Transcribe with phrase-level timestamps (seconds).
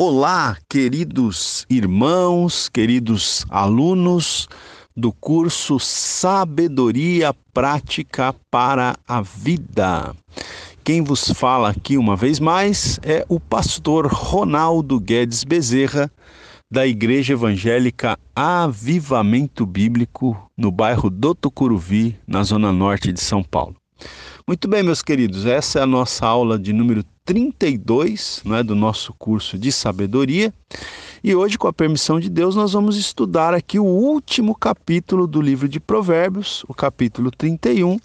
[0.00, 4.48] Olá, queridos irmãos, queridos alunos
[4.96, 10.14] do curso Sabedoria Prática para a Vida.
[10.84, 16.08] Quem vos fala aqui uma vez mais é o pastor Ronaldo Guedes Bezerra,
[16.70, 23.74] da Igreja Evangélica Avivamento Bíblico, no bairro do Tucuruvi, na zona norte de São Paulo.
[24.48, 29.12] Muito bem, meus queridos, essa é a nossa aula de número 32 né, do nosso
[29.12, 30.54] curso de sabedoria.
[31.22, 35.42] E hoje, com a permissão de Deus, nós vamos estudar aqui o último capítulo do
[35.42, 37.98] livro de Provérbios, o capítulo 31.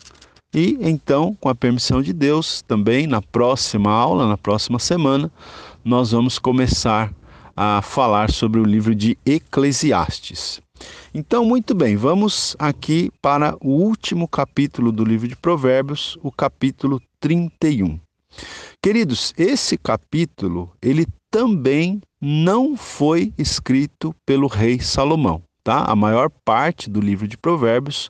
[0.53, 5.31] E então, com a permissão de Deus, também na próxima aula, na próxima semana,
[5.81, 7.09] nós vamos começar
[7.55, 10.61] a falar sobre o livro de Eclesiastes.
[11.13, 17.01] Então, muito bem, vamos aqui para o último capítulo do livro de Provérbios, o capítulo
[17.19, 17.99] 31.
[18.81, 25.85] Queridos, esse capítulo, ele também não foi escrito pelo rei Salomão, tá?
[25.85, 28.09] A maior parte do livro de Provérbios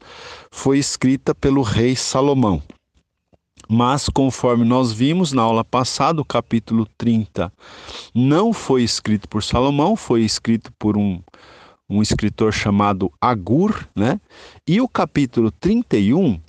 [0.51, 2.61] foi escrita pelo rei Salomão.
[3.69, 7.51] Mas, conforme nós vimos na aula passada, o capítulo 30
[8.13, 11.21] não foi escrito por Salomão, foi escrito por um
[11.89, 14.19] um escritor chamado Agur, né?
[14.67, 16.39] E o capítulo 31,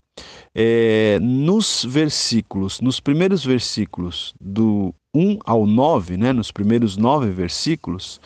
[0.55, 6.33] é, nos versículos, nos primeiros versículos do 1 ao 9, né?
[6.33, 8.21] Nos primeiros nove versículos,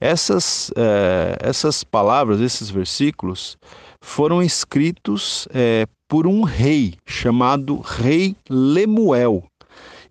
[0.00, 3.56] essas, é, essas palavras, esses versículos,
[4.02, 9.44] foram escritos é, por um rei chamado Rei Lemuel.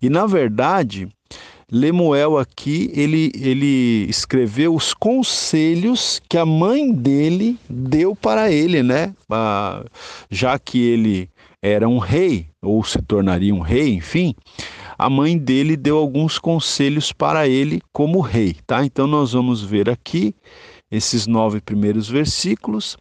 [0.00, 1.08] E na verdade,
[1.70, 9.12] Lemuel aqui, ele, ele escreveu os conselhos que a mãe dele deu para ele, né?
[9.28, 9.84] Ah,
[10.30, 11.28] já que ele
[11.60, 14.32] era um rei, ou se tornaria um rei, enfim,
[14.96, 18.84] a mãe dele deu alguns conselhos para ele como rei, tá?
[18.84, 20.32] Então nós vamos ver aqui
[20.88, 22.96] esses nove primeiros versículos.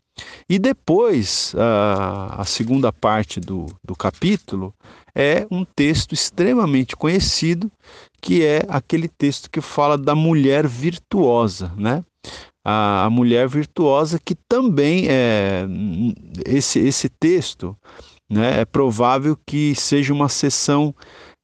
[0.50, 4.74] E depois, a, a segunda parte do, do capítulo
[5.14, 7.72] é um texto extremamente conhecido
[8.26, 12.04] que é aquele texto que fala da mulher virtuosa, né?
[12.66, 15.68] A, a mulher virtuosa que também é
[16.44, 17.78] esse esse texto,
[18.28, 18.62] né?
[18.62, 20.94] É provável que seja uma sessão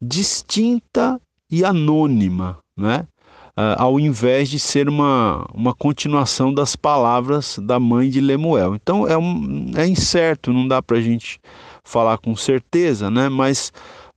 [0.01, 1.21] distinta
[1.51, 3.05] e anônima, né?
[3.77, 8.73] Ao invés de ser uma, uma continuação das palavras da mãe de Lemuel.
[8.73, 11.39] Então é, um, é incerto, não dá para a gente
[11.83, 13.29] falar com certeza, né?
[13.29, 13.71] mas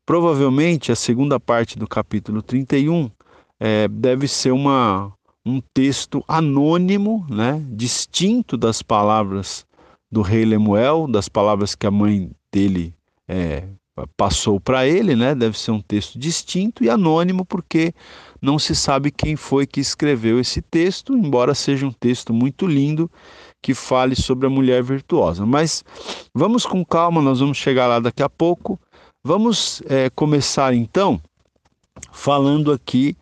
[0.07, 3.11] Provavelmente a segunda parte do capítulo 31
[3.59, 5.13] é, deve ser uma,
[5.45, 9.67] um texto anônimo, né, distinto das palavras
[10.11, 12.95] do rei Lemuel, das palavras que a mãe dele
[13.27, 13.65] é,
[14.17, 15.35] passou para ele, né?
[15.35, 17.95] Deve ser um texto distinto e anônimo, porque
[18.41, 23.11] não se sabe quem foi que escreveu esse texto, embora seja um texto muito lindo
[23.63, 25.47] que fale sobre a mulher virtuosa.
[25.47, 25.85] Mas
[26.35, 28.79] vamos com calma, nós vamos chegar lá daqui a pouco.
[29.27, 31.19] Vamos é, começar então
[32.13, 33.17] falando aqui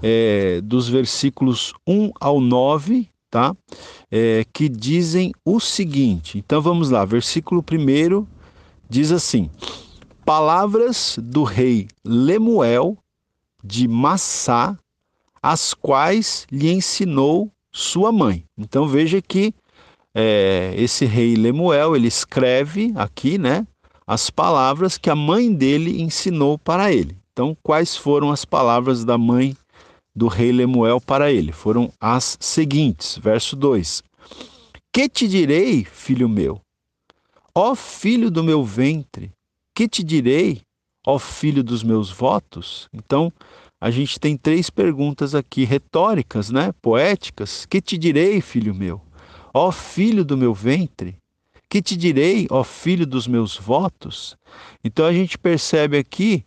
[0.00, 3.56] é, dos versículos 1 ao 9, tá?
[4.08, 6.38] É, que dizem o seguinte.
[6.38, 8.24] Então vamos lá, versículo 1
[8.88, 9.50] diz assim:
[10.24, 12.96] Palavras do rei Lemuel
[13.64, 14.78] de Massá,
[15.42, 18.44] as quais lhe ensinou sua mãe.
[18.56, 19.52] Então veja que
[20.14, 23.66] é, esse rei Lemuel ele escreve aqui, né?
[24.08, 27.14] As palavras que a mãe dele ensinou para ele.
[27.30, 29.54] Então, quais foram as palavras da mãe
[30.16, 31.52] do rei Lemuel para ele?
[31.52, 34.02] Foram as seguintes, verso 2:
[34.90, 36.58] Que te direi, filho meu?
[37.54, 39.30] Ó filho do meu ventre,
[39.76, 40.62] que te direi,
[41.06, 42.88] ó filho dos meus votos?
[42.94, 43.30] Então,
[43.78, 47.66] a gente tem três perguntas aqui retóricas, né, poéticas.
[47.66, 49.02] Que te direi, filho meu?
[49.52, 51.18] Ó filho do meu ventre,
[51.68, 54.36] que te direi, ó filho dos meus votos?
[54.82, 56.44] Então a gente percebe aqui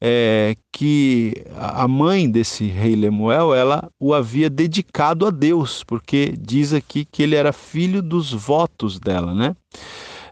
[0.00, 6.72] é, que a mãe desse rei Lemuel, ela o havia dedicado a Deus, porque diz
[6.72, 9.54] aqui que ele era filho dos votos dela, né?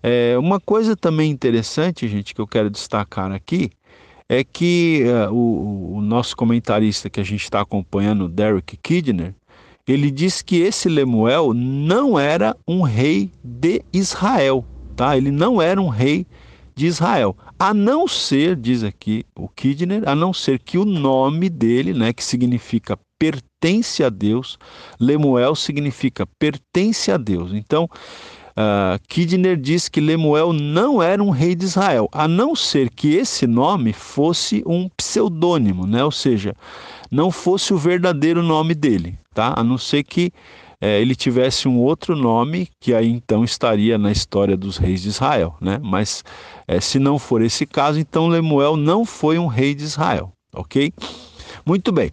[0.02, 3.70] É, uma coisa também interessante, gente, que eu quero destacar aqui,
[4.28, 9.34] é que uh, o, o, nosso comentarista que a gente está acompanhando, Derek Kidner,
[9.88, 14.64] ele diz que esse Lemuel não era um rei de Israel,
[14.94, 15.16] tá?
[15.16, 16.26] Ele não era um rei
[16.76, 21.48] de Israel, a não ser, diz aqui o Kidner, a não ser que o nome
[21.48, 24.56] dele, né, que significa pertence a Deus,
[25.00, 27.52] Lemuel significa pertence a Deus.
[27.52, 27.88] Então,
[28.58, 33.14] uh, Kidner diz que Lemuel não era um rei de Israel, a não ser que
[33.14, 36.02] esse nome fosse um pseudônimo, né?
[36.02, 36.54] ou seja,
[37.10, 39.54] não fosse o verdadeiro nome dele, tá?
[39.56, 40.32] a não ser que
[40.80, 45.08] é, ele tivesse um outro nome, que aí então estaria na história dos reis de
[45.08, 45.56] Israel.
[45.60, 45.80] Né?
[45.82, 46.24] Mas
[46.66, 50.92] é, se não for esse caso, então Lemuel não foi um rei de Israel, ok?
[51.64, 52.12] Muito bem.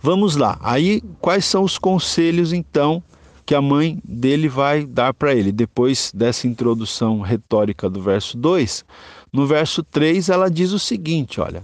[0.00, 0.58] Vamos lá.
[0.62, 3.02] Aí, quais são os conselhos então
[3.48, 5.50] que a mãe dele vai dar para ele.
[5.50, 8.84] Depois dessa introdução retórica do verso 2,
[9.32, 11.62] no verso 3 ela diz o seguinte: olha,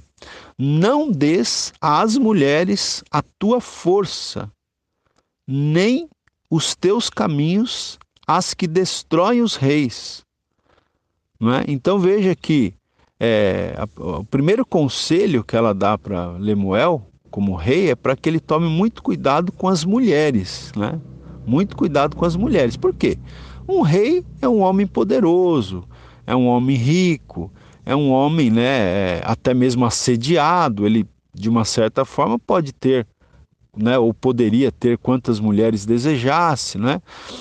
[0.58, 4.50] não des às mulheres a tua força,
[5.46, 6.08] nem
[6.48, 10.24] os teus caminhos às que destroem os reis.
[11.38, 11.70] É?
[11.70, 12.72] Então veja que
[13.20, 18.26] é, a, o primeiro conselho que ela dá para Lemuel, como rei, é para que
[18.26, 20.72] ele tome muito cuidado com as mulheres.
[20.74, 20.98] Né?
[21.46, 22.76] Muito cuidado com as mulheres.
[22.76, 23.18] Por quê?
[23.68, 25.84] Um rei é um homem poderoso,
[26.26, 27.50] é um homem rico,
[27.84, 30.86] é um homem, né, é, até mesmo assediado.
[30.86, 33.06] Ele, de uma certa forma, pode ter,
[33.76, 37.00] né, ou poderia ter quantas mulheres desejasse, né?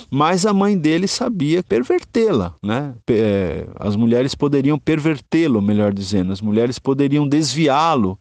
[0.09, 2.93] Mas a mãe dele sabia pervertê-la, né?
[3.09, 8.17] É, as mulheres poderiam pervertê-lo, melhor dizendo, as mulheres poderiam desviá-lo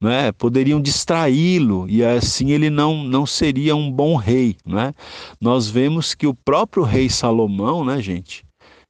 [0.00, 4.56] né, poderiam distraí-lo e assim ele não, não seria um bom rei.
[4.64, 4.94] Né?
[5.40, 8.44] Nós vemos que o próprio rei Salomão, né, gente,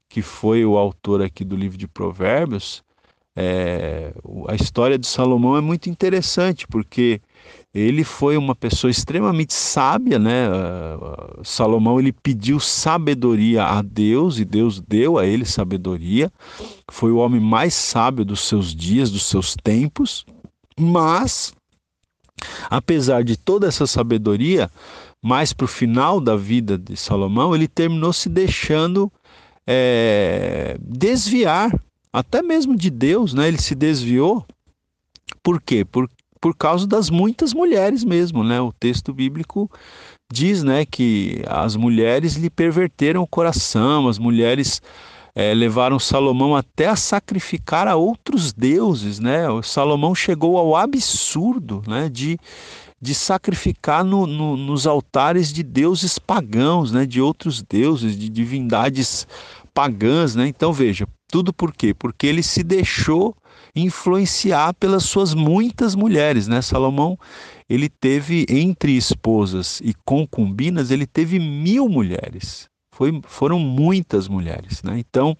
[0.08, 2.84] que foi o autor aqui do livro de Provérbios,
[3.38, 4.14] é,
[4.48, 7.20] a história de Salomão é muito interessante porque
[7.74, 10.48] ele foi uma pessoa extremamente sábia, né?
[11.44, 16.32] Salomão ele pediu sabedoria a Deus e Deus deu a ele sabedoria.
[16.90, 20.24] Foi o homem mais sábio dos seus dias, dos seus tempos.
[20.78, 21.54] Mas,
[22.70, 24.70] apesar de toda essa sabedoria,
[25.22, 29.10] mais para o final da vida de Salomão, ele terminou se deixando
[29.66, 31.72] é, desviar,
[32.12, 33.48] até mesmo de Deus, né?
[33.48, 34.46] Ele se desviou.
[35.42, 35.84] Por quê?
[35.84, 36.08] Por,
[36.40, 38.60] por causa das muitas mulheres mesmo, né?
[38.60, 39.70] O texto bíblico
[40.32, 44.82] diz, né, que as mulheres lhe perverteram o coração, as mulheres
[45.38, 49.46] é, levaram Salomão até a sacrificar a outros deuses, né?
[49.50, 52.38] O Salomão chegou ao absurdo, né, de,
[52.98, 59.28] de sacrificar no, no, nos altares de deuses pagãos, né, de outros deuses, de divindades
[59.74, 60.48] pagãs, né?
[60.48, 61.92] Então veja, tudo por quê?
[61.92, 63.36] Porque ele se deixou
[63.74, 66.62] influenciar pelas suas muitas mulheres, né?
[66.62, 67.18] Salomão
[67.68, 72.70] ele teve entre esposas e concubinas ele teve mil mulheres.
[72.96, 74.82] Foi, foram muitas mulheres.
[74.82, 74.98] Né?
[74.98, 75.36] Então,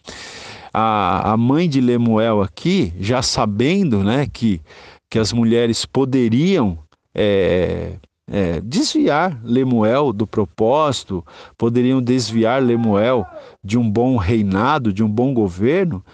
[0.75, 4.61] a, a mãe de Lemuel aqui, já sabendo né, que,
[5.09, 6.79] que as mulheres poderiam
[7.15, 7.95] é,
[8.31, 11.25] é, desviar Lemuel do propósito,
[11.57, 13.25] poderiam desviar Lemuel
[13.65, 16.05] de um bom reinado, de um bom governo.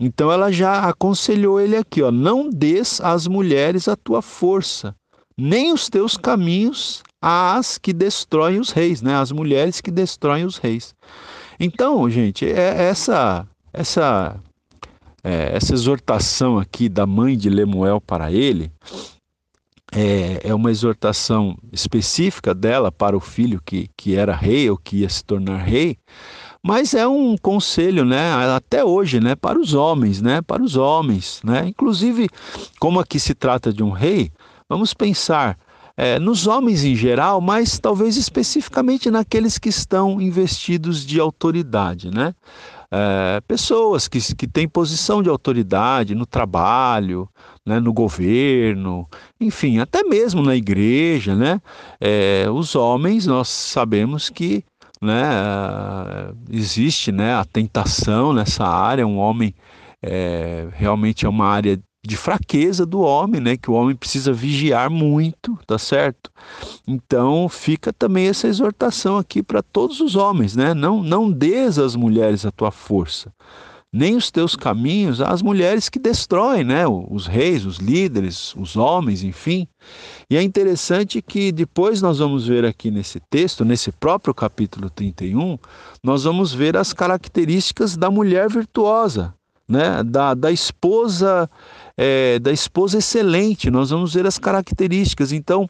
[0.00, 4.96] Então ela já aconselhou ele aqui, ó, não des às mulheres a tua força,
[5.38, 9.14] nem os teus caminhos às que destroem os reis, né?
[9.14, 10.94] As mulheres que destroem os reis.
[11.60, 14.36] Então, gente, é essa essa
[15.22, 18.72] é, essa exortação aqui da mãe de Lemuel para ele
[19.92, 24.98] é, é uma exortação específica dela para o filho que, que era rei ou que
[24.98, 25.96] ia se tornar rei,
[26.62, 31.40] mas é um conselho, né, até hoje, né, para os homens, né, para os homens,
[31.42, 32.28] né, inclusive
[32.78, 34.30] como aqui se trata de um rei,
[34.68, 35.58] vamos pensar
[35.96, 42.32] é, nos homens em geral, mas talvez especificamente naqueles que estão investidos de autoridade, né?
[42.88, 47.28] É, pessoas que, que têm posição de autoridade no trabalho,
[47.66, 49.06] né, no governo,
[49.40, 51.60] enfim, até mesmo na igreja, né?
[52.00, 54.64] É, os homens, nós sabemos que
[55.02, 55.28] né,
[56.48, 59.52] existe né, a tentação nessa área, um homem
[60.00, 63.56] é, realmente é uma área de fraqueza do homem, né?
[63.56, 66.30] Que o homem precisa vigiar muito, tá certo?
[66.86, 70.74] Então fica também essa exortação aqui para todos os homens, né?
[70.74, 73.32] Não, não des às mulheres a tua força,
[73.92, 76.84] nem os teus caminhos às mulheres que destroem, né?
[76.86, 79.66] Os reis, os líderes, os homens, enfim.
[80.30, 85.58] E é interessante que depois nós vamos ver aqui nesse texto, nesse próprio capítulo 31,
[86.02, 89.34] nós vamos ver as características da mulher virtuosa,
[89.68, 90.02] né?
[90.02, 91.48] Da, da esposa
[91.98, 95.32] é, da esposa excelente, nós vamos ver as características.
[95.32, 95.68] Então,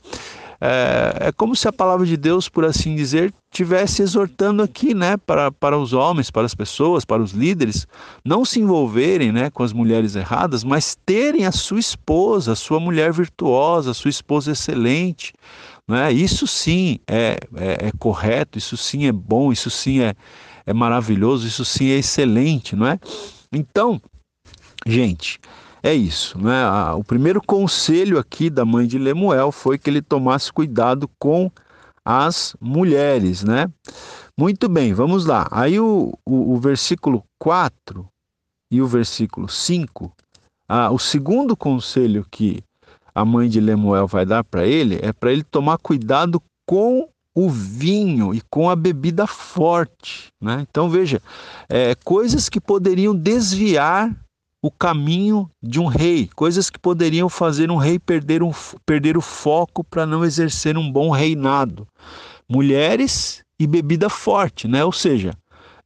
[0.61, 5.17] é, é, como se a palavra de Deus, por assim dizer, tivesse exortando aqui, né,
[5.17, 7.87] para, para os homens, para as pessoas, para os líderes,
[8.23, 12.79] não se envolverem, né, com as mulheres erradas, mas terem a sua esposa, a sua
[12.79, 15.33] mulher virtuosa, a sua esposa excelente,
[15.87, 16.13] né?
[16.13, 20.15] Isso sim é, é, é correto, isso sim é bom, isso sim é,
[20.67, 23.01] é maravilhoso, isso sim é excelente, não é?
[23.53, 24.01] Então,
[24.87, 25.39] gente,
[25.83, 26.69] é isso, né?
[26.93, 31.51] O primeiro conselho aqui da mãe de Lemuel foi que ele tomasse cuidado com
[32.05, 33.71] as mulheres, né?
[34.37, 35.49] Muito bem, vamos lá.
[35.51, 38.07] Aí o, o, o versículo 4
[38.71, 40.13] e o versículo 5,
[40.69, 42.63] ah, o segundo conselho que
[43.15, 47.49] a mãe de Lemuel vai dar para ele é para ele tomar cuidado com o
[47.49, 50.27] vinho e com a bebida forte.
[50.43, 50.67] Né?
[50.69, 51.23] Então veja,
[51.69, 54.13] é, coisas que poderiam desviar
[54.61, 58.51] o caminho de um rei, coisas que poderiam fazer um rei perder, um,
[58.85, 61.87] perder o foco para não exercer um bom reinado.
[62.49, 64.85] Mulheres e bebida forte, né?
[64.85, 65.33] ou seja,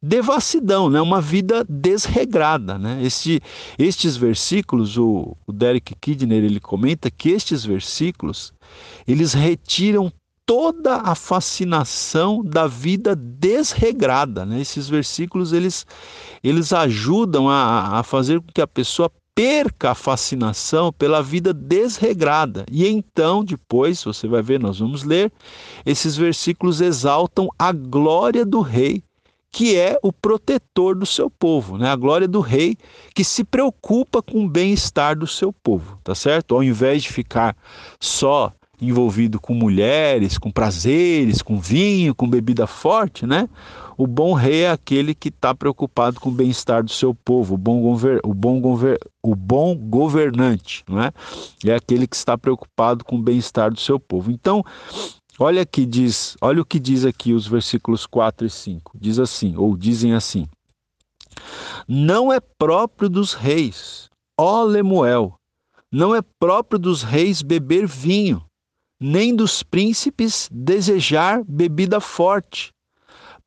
[0.02, 1.02] devassidão, né?
[1.02, 2.78] uma vida desregrada.
[2.78, 3.02] Né?
[3.02, 3.42] Este,
[3.78, 8.54] estes versículos, o, o Derek Kidner ele comenta que estes versículos
[9.06, 10.10] eles retiram
[10.52, 14.44] toda a fascinação da vida desregrada.
[14.44, 14.60] Né?
[14.60, 15.86] Esses versículos eles,
[16.44, 22.66] eles ajudam a, a fazer com que a pessoa perca a fascinação pela vida desregrada.
[22.70, 25.32] E então, depois, você vai ver, nós vamos ler,
[25.86, 29.02] esses versículos exaltam a glória do rei,
[29.50, 31.88] que é o protetor do seu povo, né?
[31.88, 32.76] A glória do rei
[33.14, 36.54] que se preocupa com o bem-estar do seu povo, tá certo?
[36.54, 37.56] Ao invés de ficar
[37.98, 38.52] só
[38.82, 43.48] envolvido com mulheres, com prazeres, com vinho, com bebida forte, né?
[43.96, 47.58] O bom rei é aquele que está preocupado com o bem-estar do seu povo, o
[47.58, 51.12] bom, gover, o, bom gover, o bom governante, não é?
[51.72, 54.30] Aquele que está preocupado com o bem-estar do seu povo.
[54.30, 54.64] Então,
[55.38, 58.98] olha aqui diz, olha o que diz aqui os versículos 4 e 5.
[58.98, 60.48] Diz assim, ou dizem assim:
[61.86, 65.34] Não é próprio dos reis, ó Lemuel,
[65.92, 68.42] não é próprio dos reis beber vinho,
[69.02, 72.72] nem dos príncipes desejar bebida forte,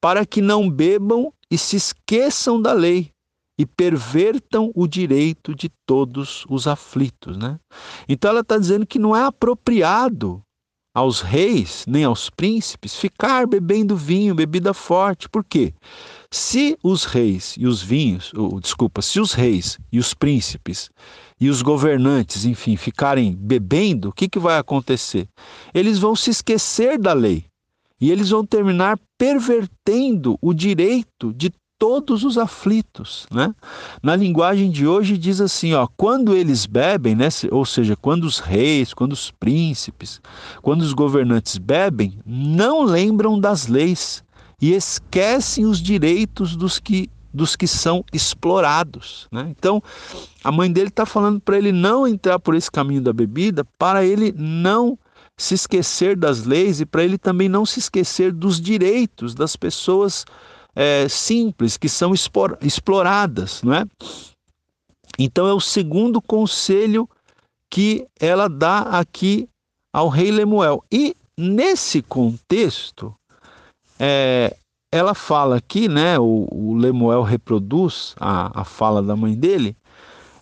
[0.01, 3.11] para que não bebam e se esqueçam da lei
[3.57, 7.37] e pervertam o direito de todos os aflitos.
[7.37, 7.57] Né?
[8.07, 10.41] Então ela está dizendo que não é apropriado
[10.93, 15.27] aos reis nem aos príncipes ficar bebendo vinho, bebida forte.
[15.29, 15.73] Por quê?
[16.31, 20.89] Se os reis e os vinhos, ou, desculpa, se os reis e os príncipes
[21.39, 25.27] e os governantes, enfim, ficarem bebendo, o que, que vai acontecer?
[25.73, 27.45] Eles vão se esquecer da lei
[27.99, 33.53] e eles vão terminar pervertendo o direito de todos os aflitos, né?
[34.01, 38.39] Na linguagem de hoje diz assim, ó, quando eles bebem, né, ou seja, quando os
[38.39, 40.21] reis, quando os príncipes,
[40.61, 44.23] quando os governantes bebem, não lembram das leis
[44.61, 49.27] e esquecem os direitos dos que dos que são explorados.
[49.31, 49.47] Né?
[49.49, 49.83] Então,
[50.43, 54.05] a mãe dele está falando para ele não entrar por esse caminho da bebida, para
[54.05, 54.97] ele não
[55.37, 60.25] se esquecer das leis e para ele também não se esquecer dos direitos das pessoas
[60.73, 62.13] é, simples que são
[62.61, 63.85] exploradas, não é?
[65.19, 67.07] Então é o segundo conselho
[67.69, 69.49] que ela dá aqui
[69.93, 70.83] ao rei Lemuel.
[70.91, 73.13] E nesse contexto,
[73.99, 74.55] é,
[74.95, 76.17] ela fala aqui, né?
[76.17, 79.75] O, o Lemuel reproduz a, a fala da mãe dele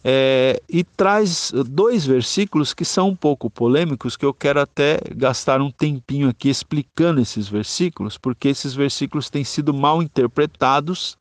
[0.03, 5.61] é, e traz dois versículos que são um pouco polêmicos, que eu quero até gastar
[5.61, 11.17] um tempinho aqui explicando esses versículos, porque esses versículos têm sido mal interpretados,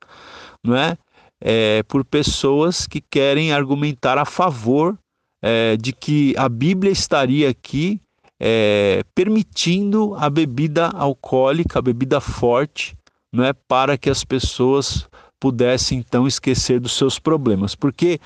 [0.64, 0.98] não é?
[1.40, 4.98] é por pessoas que querem argumentar a favor
[5.40, 8.00] é, de que a Bíblia estaria aqui
[8.40, 12.96] é, permitindo a bebida alcoólica, a bebida forte,
[13.32, 15.08] não é para que as pessoas
[15.40, 17.74] pudessem então esquecer dos seus problemas.
[17.74, 18.20] Porque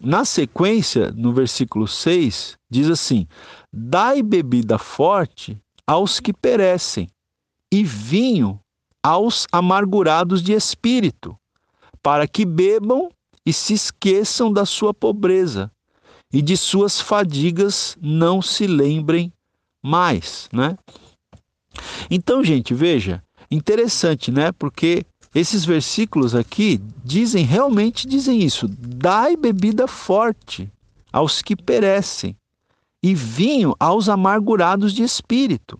[0.00, 3.26] na sequência, no versículo 6, diz assim:
[3.72, 7.08] Dai bebida forte aos que perecem,
[7.72, 8.60] e vinho
[9.02, 11.36] aos amargurados de espírito,
[12.02, 13.10] para que bebam
[13.44, 15.70] e se esqueçam da sua pobreza,
[16.32, 19.32] e de suas fadigas não se lembrem
[19.82, 20.78] mais, né?
[22.10, 24.52] Então, gente, veja, Interessante, né?
[24.52, 30.70] Porque esses versículos aqui dizem, realmente dizem isso: dai bebida forte
[31.12, 32.36] aos que perecem,
[33.02, 35.78] e vinho aos amargurados de espírito,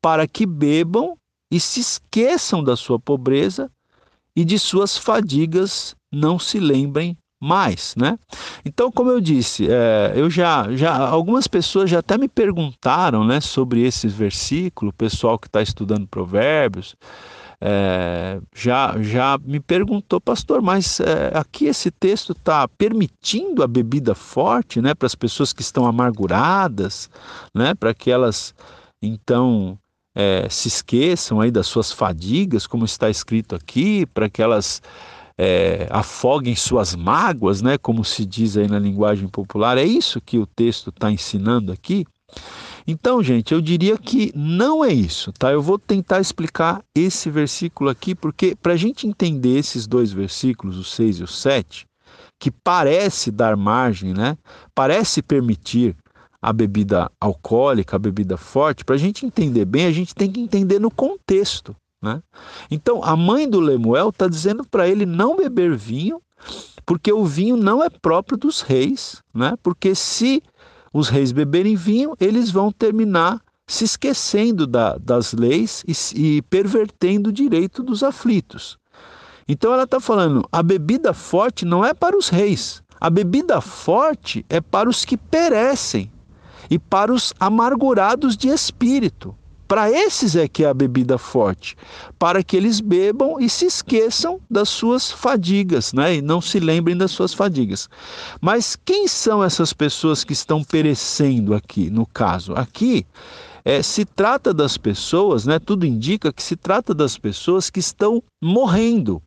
[0.00, 1.16] para que bebam
[1.50, 3.70] e se esqueçam da sua pobreza
[4.34, 8.18] e de suas fadigas não se lembrem mais, né?
[8.64, 13.40] Então, como eu disse, é, eu já, já, algumas pessoas já até me perguntaram, né,
[13.40, 16.96] sobre esses versículos, o pessoal que está estudando Provérbios,
[17.60, 24.14] é, já, já me perguntou, pastor, mas é, aqui esse texto está permitindo a bebida
[24.14, 27.10] forte, né, para as pessoas que estão amarguradas,
[27.54, 28.54] né, para que elas
[29.00, 29.78] então
[30.14, 34.82] é, se esqueçam aí das suas fadigas, como está escrito aqui, para que elas
[35.38, 39.78] é, afoguem suas mágoas, né, como se diz aí na linguagem popular.
[39.78, 42.04] É isso que o texto está ensinando aqui.
[42.86, 45.52] Então, gente, eu diria que não é isso, tá?
[45.52, 50.78] Eu vou tentar explicar esse versículo aqui, porque para a gente entender esses dois versículos,
[50.78, 51.86] o 6 e o 7,
[52.40, 54.38] que parece dar margem, né?
[54.74, 55.94] Parece permitir
[56.40, 60.40] a bebida alcoólica, a bebida forte, para a gente entender bem, a gente tem que
[60.40, 61.76] entender no contexto.
[62.00, 62.22] Né?
[62.70, 66.20] Então, a mãe do Lemuel está dizendo para ele não beber vinho,
[66.86, 69.54] porque o vinho não é próprio dos reis, né?
[69.62, 70.42] porque se
[70.92, 77.28] os reis beberem vinho, eles vão terminar se esquecendo da, das leis e, e pervertendo
[77.28, 78.78] o direito dos aflitos.
[79.46, 84.44] Então ela está falando: a bebida forte não é para os reis, a bebida forte
[84.48, 86.10] é para os que perecem
[86.70, 89.36] e para os amargurados de espírito.
[89.68, 91.76] Para esses é que é a bebida forte,
[92.18, 96.16] para que eles bebam e se esqueçam das suas fadigas, né?
[96.16, 97.86] E não se lembrem das suas fadigas.
[98.40, 102.54] Mas quem são essas pessoas que estão perecendo aqui, no caso?
[102.54, 103.06] Aqui
[103.62, 105.58] é, se trata das pessoas, né?
[105.58, 109.22] Tudo indica que se trata das pessoas que estão morrendo,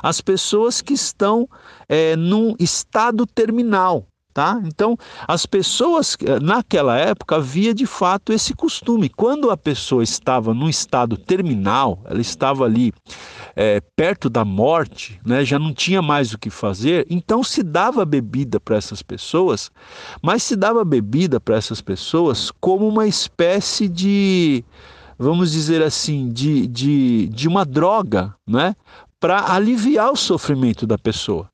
[0.00, 1.48] as pessoas que estão
[1.88, 4.06] é, num estado terminal.
[4.32, 4.60] Tá?
[4.64, 4.96] Então,
[5.26, 9.08] as pessoas, eh, naquela época, havia de fato esse costume.
[9.08, 12.92] Quando a pessoa estava num estado terminal, ela estava ali
[13.56, 18.04] é, perto da morte, né, já não tinha mais o que fazer, então se dava
[18.04, 19.70] bebida para essas pessoas,
[20.22, 24.64] mas se dava bebida para essas pessoas como uma espécie de,
[25.18, 28.76] vamos dizer assim, de, de, de uma droga, né,
[29.18, 31.48] para aliviar o sofrimento da pessoa.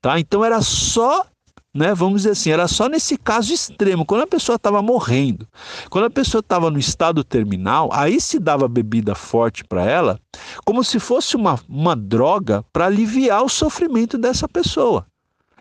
[0.00, 0.18] Tá?
[0.18, 1.26] Então era só
[1.74, 1.94] né?
[1.94, 5.46] Vamos dizer assim, era só nesse caso extremo, quando a pessoa estava morrendo,
[5.88, 10.18] quando a pessoa estava no estado terminal, aí se dava bebida forte para ela,
[10.64, 15.06] como se fosse uma, uma droga para aliviar o sofrimento dessa pessoa.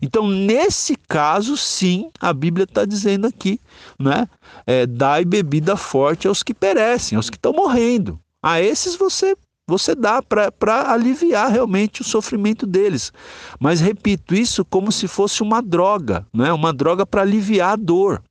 [0.01, 3.59] Então, nesse caso, sim, a Bíblia está dizendo aqui,
[3.99, 4.27] né?
[4.65, 8.17] É, dai bebida forte aos que perecem, aos que estão morrendo.
[8.41, 9.35] A esses você
[9.69, 13.13] você dá para aliviar realmente o sofrimento deles.
[13.59, 16.51] Mas repito, isso como se fosse uma droga, né?
[16.51, 18.21] uma droga para aliviar a dor.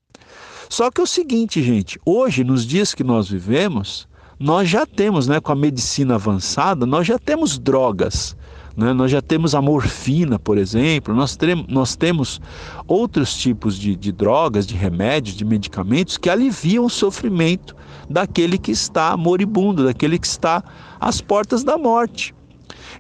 [0.68, 4.06] Só que é o seguinte, gente, hoje, nos dias que nós vivemos,
[4.38, 8.36] nós já temos, né, com a medicina avançada, nós já temos drogas.
[8.78, 8.92] Né?
[8.92, 11.36] Nós já temos a morfina, por exemplo, nós,
[11.66, 12.40] nós temos
[12.86, 17.74] outros tipos de, de drogas, de remédios, de medicamentos que aliviam o sofrimento
[18.08, 20.62] daquele que está moribundo, daquele que está
[21.00, 22.32] às portas da morte.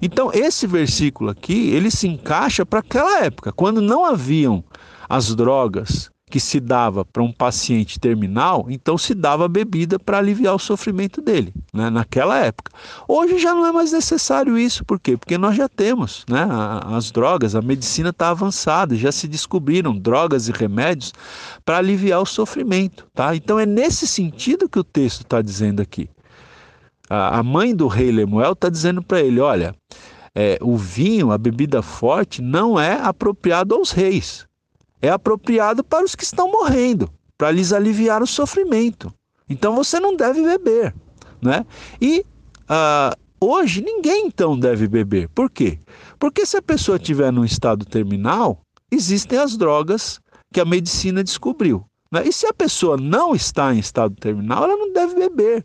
[0.02, 4.64] Então, esse versículo aqui, ele se encaixa para aquela época, quando não haviam
[5.08, 10.54] as drogas que se dava para um paciente terminal, então se dava bebida para aliviar
[10.54, 11.90] o sofrimento dele, né?
[11.90, 12.70] naquela época.
[13.06, 15.16] Hoje já não é mais necessário isso, por quê?
[15.16, 16.46] Porque nós já temos né?
[16.86, 21.12] as drogas, a medicina está avançada, já se descobriram drogas e remédios
[21.64, 23.06] para aliviar o sofrimento.
[23.14, 23.34] Tá?
[23.34, 26.08] Então é nesse sentido que o texto está dizendo aqui.
[27.10, 29.74] A mãe do rei Lemuel está dizendo para ele: olha,
[30.34, 34.47] é, o vinho, a bebida forte, não é apropriado aos reis
[35.00, 39.12] é apropriado para os que estão morrendo, para lhes aliviar o sofrimento.
[39.48, 40.94] Então você não deve beber,
[41.40, 41.64] né?
[42.00, 42.24] E
[42.64, 45.28] uh, hoje ninguém então deve beber.
[45.30, 45.78] Por quê?
[46.18, 50.20] Porque se a pessoa estiver num estado terminal, existem as drogas
[50.52, 51.84] que a medicina descobriu.
[52.10, 52.26] Né?
[52.26, 55.64] E se a pessoa não está em estado terminal, ela não deve beber.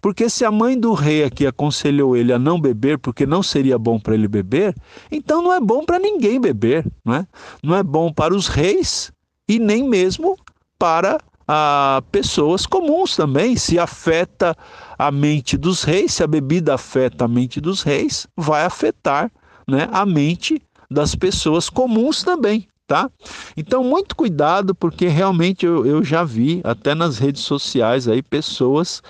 [0.00, 3.78] Porque se a mãe do rei aqui aconselhou ele a não beber porque não seria
[3.78, 4.74] bom para ele beber,
[5.10, 7.26] então não é bom para ninguém beber, não é?
[7.62, 9.12] Não é bom para os reis
[9.48, 10.36] e nem mesmo
[10.78, 13.56] para ah, pessoas comuns também.
[13.56, 14.56] Se afeta
[14.98, 19.30] a mente dos reis, se a bebida afeta a mente dos reis, vai afetar
[19.68, 22.66] né, a mente das pessoas comuns também.
[22.86, 23.10] Tá?
[23.56, 29.02] Então, muito cuidado, porque realmente eu, eu já vi, até nas redes sociais, aí, pessoas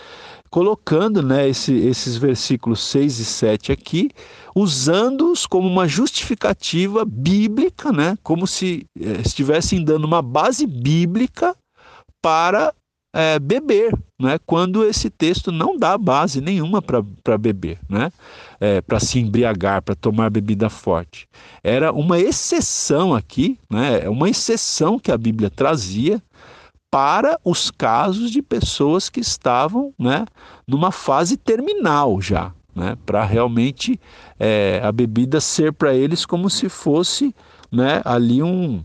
[0.52, 4.10] colocando né, esse, esses versículos 6 e 7 aqui,
[4.54, 11.56] usando-os como uma justificativa bíblica, né, como se eh, estivessem dando uma base bíblica
[12.20, 12.74] para
[13.14, 18.12] é, beber, né, quando esse texto não dá base nenhuma para beber, né,
[18.60, 21.26] é, para se embriagar, para tomar bebida forte.
[21.64, 26.22] Era uma exceção aqui, né, uma exceção que a Bíblia trazia
[26.92, 30.26] para os casos de pessoas que estavam né,
[30.68, 33.98] numa fase terminal já, né, para realmente
[34.38, 37.34] é, a bebida ser para eles como se fosse
[37.70, 38.84] né, ali um,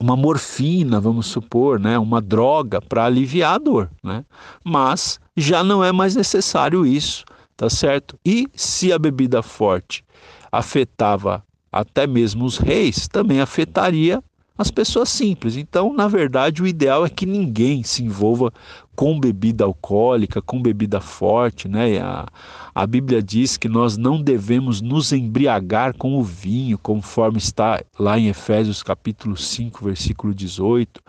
[0.00, 4.24] uma morfina, vamos supor, né, uma droga para aliviar a dor, né?
[4.64, 8.18] Mas já não é mais necessário isso, tá certo?
[8.24, 10.02] E se a bebida forte
[10.50, 14.24] afetava até mesmo os reis, também afetaria
[14.60, 15.56] as pessoas simples.
[15.56, 18.52] Então, na verdade, o ideal é que ninguém se envolva
[18.94, 21.98] com bebida alcoólica, com bebida forte, né?
[21.98, 22.26] A,
[22.74, 28.18] a Bíblia diz que nós não devemos nos embriagar com o vinho, conforme está lá
[28.18, 31.00] em Efésios capítulo 5, versículo 18.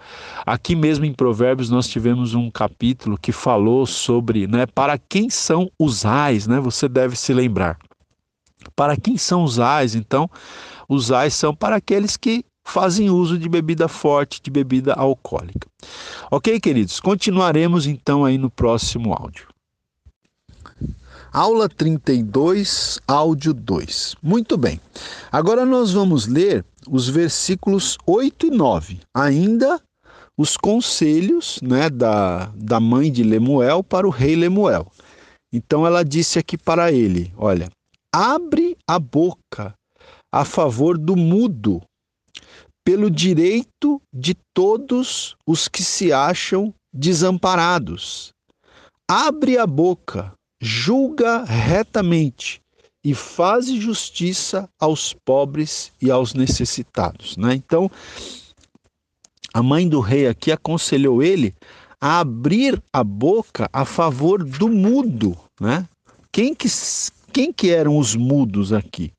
[0.45, 5.69] Aqui mesmo em Provérbios nós tivemos um capítulo que falou sobre, né, para quem são
[5.77, 6.57] os ais, né?
[6.61, 7.77] Você deve se lembrar.
[8.77, 9.93] Para quem são os ais?
[9.93, 10.29] Então,
[10.87, 15.67] os ais são para aqueles que fazem uso de bebida forte, de bebida alcoólica.
[16.29, 16.99] Ok, queridos?
[16.99, 19.47] Continuaremos então aí no próximo áudio.
[21.33, 24.15] Aula 32, áudio 2.
[24.21, 24.81] Muito bem.
[25.31, 28.99] Agora nós vamos ler os versículos 8 e 9.
[29.15, 29.81] Ainda
[30.37, 34.91] os conselhos né, da, da mãe de Lemuel para o rei Lemuel.
[35.53, 37.69] Então ela disse aqui para ele: Olha,
[38.13, 39.73] abre a boca
[40.33, 41.81] a favor do mudo
[42.83, 48.33] pelo direito de todos os que se acham desamparados.
[49.07, 52.61] Abre a boca, julga retamente
[53.03, 57.35] e faz justiça aos pobres e aos necessitados.
[57.35, 57.55] Né?
[57.55, 57.89] Então,
[59.53, 61.53] a mãe do rei aqui aconselhou ele
[61.99, 65.37] a abrir a boca a favor do mudo.
[65.59, 65.87] Né?
[66.31, 66.67] Quem, que,
[67.33, 69.11] quem que eram os mudos aqui?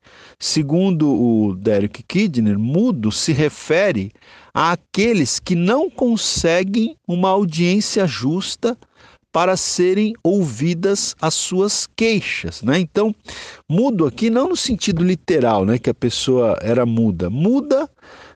[0.45, 4.11] Segundo o Derek Kidner, mudo se refere
[4.53, 8.77] àqueles que não conseguem uma audiência justa
[9.31, 12.77] para serem ouvidas as suas queixas, né?
[12.77, 13.15] Então,
[13.69, 17.89] mudo aqui não no sentido literal, né, que a pessoa era muda, muda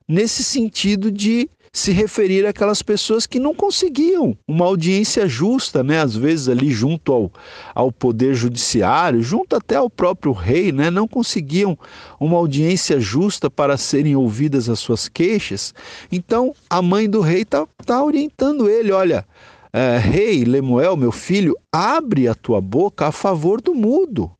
[0.07, 6.01] nesse sentido de se referir àquelas pessoas que não conseguiam uma audiência justa, né?
[6.01, 7.31] às vezes ali junto ao,
[7.75, 10.89] ao poder judiciário, junto até ao próprio rei, né?
[10.89, 11.77] não conseguiam
[12.19, 15.71] uma audiência justa para serem ouvidas as suas queixas.
[16.11, 19.23] Então a mãe do rei está tá orientando ele: olha,
[19.71, 24.31] é, rei Lemuel, meu filho, abre a tua boca a favor do mudo,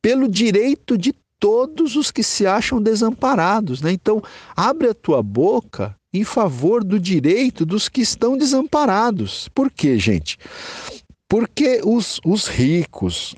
[0.00, 3.82] pelo direito de todos os que se acham desamparados.
[3.82, 3.92] Né?
[3.92, 4.22] Então,
[4.56, 9.48] abre a tua boca em favor do direito dos que estão desamparados.
[9.54, 10.38] Por quê, gente?
[11.28, 13.34] Porque os, os ricos,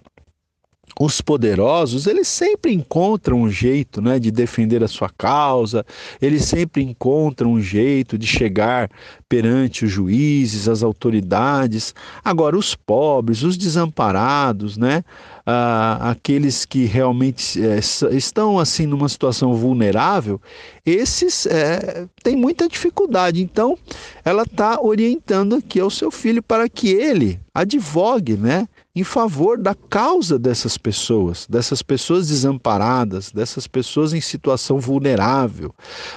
[0.98, 5.86] os poderosos, eles sempre encontram um jeito né, de defender a sua causa,
[6.20, 8.90] eles sempre encontram um jeito de chegar
[9.28, 11.94] perante os juízes, as autoridades.
[12.24, 15.04] Agora, os pobres, os desamparados, né,
[15.46, 17.78] ah, aqueles que realmente é,
[18.10, 20.40] estão assim numa situação vulnerável,
[20.84, 23.40] esses é, têm muita dificuldade.
[23.40, 23.78] Então,
[24.24, 28.66] ela está orientando aqui ao seu filho para que ele advogue, né?
[28.98, 35.72] Em favor da causa dessas pessoas, dessas pessoas desamparadas, dessas pessoas em situação vulnerável.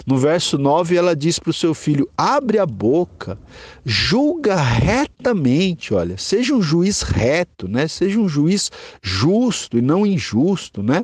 [0.06, 3.38] No verso 9, ela diz para o seu filho: abre a boca,
[3.86, 7.88] julga retamente, olha, seja um juiz reto, né?
[7.88, 11.04] Seja um juiz justo e não injusto, né?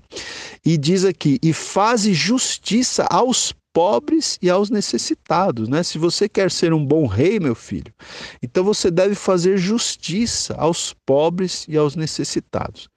[0.66, 5.84] E diz aqui: e faz justiça aos pobres e aos necessitados, né?
[5.84, 7.94] Se você quer ser um bom rei, meu filho,
[8.42, 12.90] então você deve fazer justiça aos pobres e aos necessitados.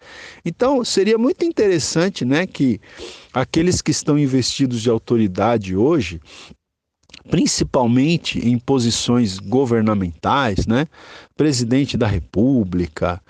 [0.43, 2.81] Então, seria muito interessante, né, que
[3.31, 6.19] aqueles que estão investidos de autoridade hoje,
[7.29, 10.87] principalmente em posições governamentais, né?
[11.37, 13.21] Presidente da República,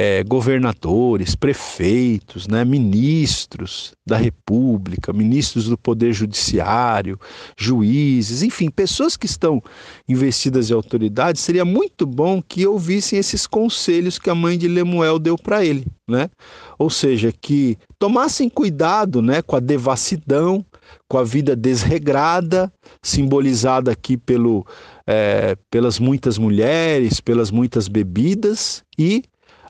[0.00, 7.18] é, governadores, prefeitos, né, ministros da República, ministros do Poder Judiciário,
[7.58, 9.60] juízes, enfim, pessoas que estão
[10.08, 15.18] investidas de autoridade, seria muito bom que ouvissem esses conselhos que a mãe de Lemuel
[15.18, 16.30] deu para ele, né?
[16.78, 20.64] Ou seja, que tomassem cuidado, né, com a devassidão,
[21.08, 24.64] com a vida desregrada, simbolizada aqui pelo,
[25.04, 29.24] é, pelas muitas mulheres, pelas muitas bebidas e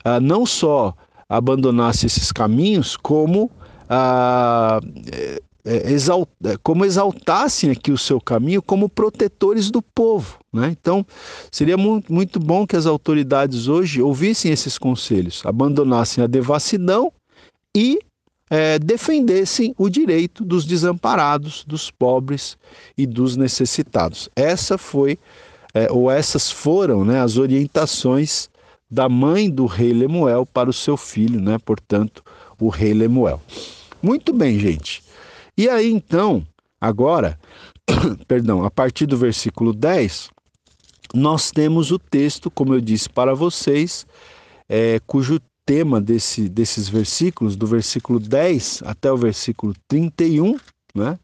[0.04, 0.94] ah, não só
[1.28, 3.50] abandonasse esses caminhos, como,
[3.88, 4.80] ah,
[5.12, 10.38] é, é, exalt, é, como exaltassem aqui o seu caminho como protetores do povo.
[10.50, 10.68] Né?
[10.70, 11.04] Então,
[11.50, 17.12] seria muito, muito bom que as autoridades hoje ouvissem esses conselhos, abandonassem a devassidão
[17.76, 17.98] e
[18.48, 22.56] é, defendessem o direito dos desamparados, dos pobres
[22.96, 24.30] e dos necessitados.
[24.34, 25.18] Essa foi,
[25.74, 28.48] é, ou essas foram né, as orientações
[28.90, 31.59] da mãe do rei Lemuel para o seu filho, né?
[31.59, 32.22] Portanto,
[32.61, 33.40] o rei Lemuel.
[34.03, 35.03] Muito bem, gente.
[35.57, 36.46] E aí então,
[36.81, 37.38] Agora,
[38.29, 40.31] perdão, a partir do versículo 10,
[41.12, 44.07] nós temos o texto, como eu disse para vocês,
[44.68, 50.57] é, cujo tema desse, desses versículos, do versículo 10 até o versículo 31,
[50.94, 51.18] né?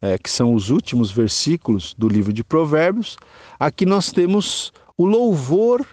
[0.00, 3.16] É, que são os últimos versículos do livro de Provérbios,
[3.58, 5.86] aqui nós temos o louvor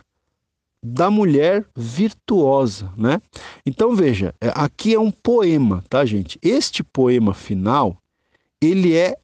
[0.83, 3.21] da mulher virtuosa, né?
[3.65, 6.39] Então veja, é, aqui é um poema, tá, gente?
[6.41, 7.97] Este poema final,
[8.61, 9.15] ele é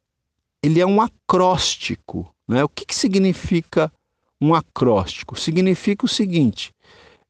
[0.62, 2.64] ele é um acróstico, né?
[2.64, 3.92] O que, que significa
[4.40, 5.38] um acróstico?
[5.38, 6.72] Significa o seguinte: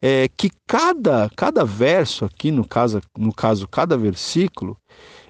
[0.03, 4.77] é que cada cada verso aqui, no caso no caso cada versículo,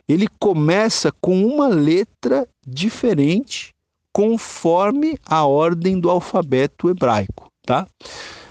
[0.08, 3.74] ele começa com uma letra diferente
[4.12, 7.86] conforme a ordem do alfabeto hebraico, tá?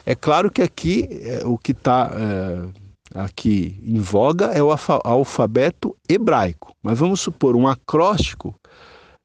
[0.06, 4.70] É claro que aqui é, o que está é, aqui em voga é o
[5.04, 8.56] alfabeto hebraico, mas vamos supor um acróstico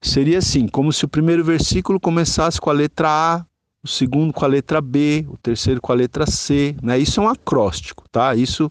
[0.02, 3.46] seria assim, como se o primeiro versículo começasse com a letra A,
[3.82, 6.98] o segundo com a letra B, o terceiro com a letra C, né?
[6.98, 8.34] Isso é um acróstico, tá?
[8.34, 8.70] Isso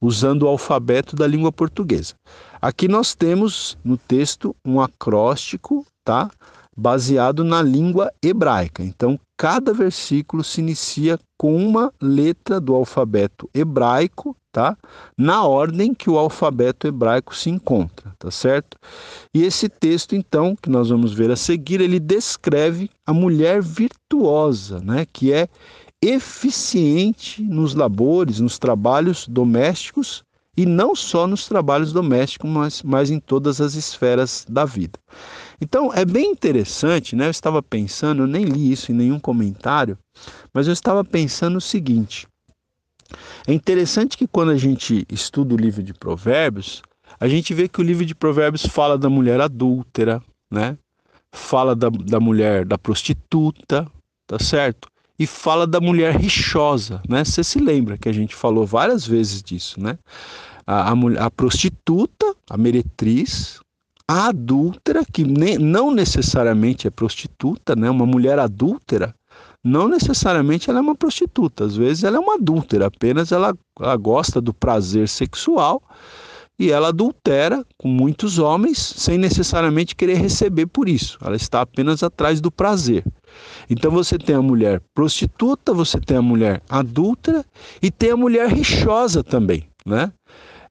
[0.00, 2.14] usando o alfabeto da língua portuguesa.
[2.60, 6.30] Aqui nós temos no texto um acróstico, tá?
[6.76, 8.82] Baseado na língua hebraica.
[8.82, 14.76] Então, cada versículo se inicia com uma letra do alfabeto hebraico, tá?
[15.16, 18.76] Na ordem que o alfabeto hebraico se encontra, tá certo?
[19.34, 24.80] E esse texto, então, que nós vamos ver a seguir, ele descreve a mulher virtuosa,
[24.80, 25.06] né?
[25.12, 25.48] Que é
[26.00, 30.24] eficiente nos labores, nos trabalhos domésticos
[30.56, 34.98] e não só nos trabalhos domésticos, mas, mas em todas as esferas da vida.
[35.62, 37.26] Então é bem interessante, né?
[37.28, 39.96] Eu estava pensando, eu nem li isso em nenhum comentário,
[40.52, 42.26] mas eu estava pensando o seguinte:
[43.46, 46.82] é interessante que quando a gente estuda o livro de Provérbios,
[47.20, 50.20] a gente vê que o livro de Provérbios fala da mulher adúltera,
[50.50, 50.76] né?
[51.32, 53.86] Fala da, da mulher da prostituta,
[54.26, 54.88] tá certo?
[55.16, 57.24] E fala da mulher rixosa, né?
[57.24, 59.96] Você se lembra que a gente falou várias vezes disso, né?
[60.66, 63.61] A, a, a prostituta, a meretriz,
[64.08, 67.88] a adúltera, que nem, não necessariamente é prostituta, né?
[67.90, 69.14] uma mulher adúltera,
[69.64, 73.96] não necessariamente ela é uma prostituta, às vezes ela é uma adúltera, apenas ela, ela
[73.96, 75.80] gosta do prazer sexual
[76.58, 81.18] e ela adultera com muitos homens sem necessariamente querer receber por isso.
[81.20, 83.04] Ela está apenas atrás do prazer.
[83.68, 87.44] Então você tem a mulher prostituta, você tem a mulher adúltera
[87.80, 90.12] e tem a mulher rixosa também, né?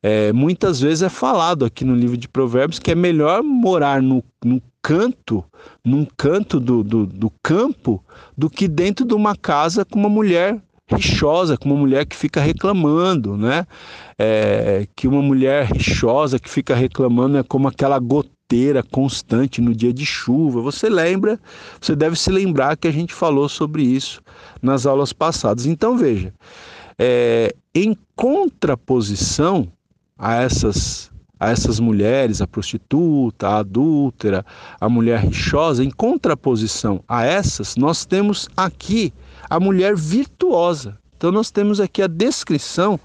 [0.03, 4.23] É, muitas vezes é falado aqui no livro de Provérbios que é melhor morar no,
[4.43, 5.45] no canto,
[5.85, 8.03] num canto do, do, do campo,
[8.35, 12.41] do que dentro de uma casa com uma mulher rixosa, com uma mulher que fica
[12.41, 13.65] reclamando, né?
[14.17, 19.93] É, que uma mulher rixosa que fica reclamando é como aquela goteira constante no dia
[19.93, 20.61] de chuva.
[20.61, 21.39] Você lembra?
[21.79, 24.21] Você deve se lembrar que a gente falou sobre isso
[24.61, 25.65] nas aulas passadas.
[25.65, 26.33] Então veja,
[26.99, 29.67] é, em contraposição
[30.21, 34.45] a essas a essas mulheres, a prostituta, a adúltera,
[34.79, 39.11] a mulher rixosa, em contraposição a essas, nós temos aqui
[39.49, 40.99] a mulher virtuosa.
[41.17, 42.99] Então nós temos aqui a descrição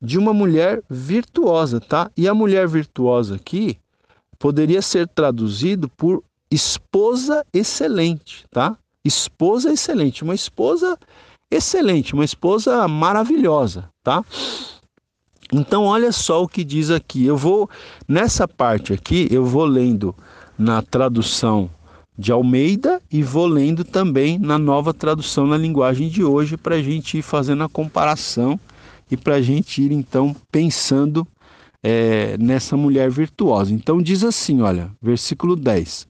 [0.00, 2.10] de uma mulher virtuosa, tá?
[2.16, 3.78] E a mulher virtuosa aqui
[4.38, 8.74] poderia ser traduzido por esposa excelente, tá?
[9.04, 10.98] Esposa excelente, uma esposa
[11.50, 14.24] excelente, uma esposa maravilhosa, tá?
[15.58, 17.24] Então, olha só o que diz aqui.
[17.24, 17.68] Eu vou,
[18.06, 20.14] nessa parte aqui, eu vou lendo
[20.58, 21.70] na tradução
[22.18, 26.82] de Almeida e vou lendo também na nova tradução na linguagem de hoje para a
[26.82, 28.60] gente ir fazendo a comparação
[29.10, 31.26] e para a gente ir então pensando
[31.82, 33.72] é, nessa mulher virtuosa.
[33.72, 36.06] Então diz assim, olha, versículo 10: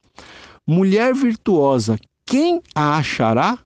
[0.67, 3.61] Mulher virtuosa, quem a achará?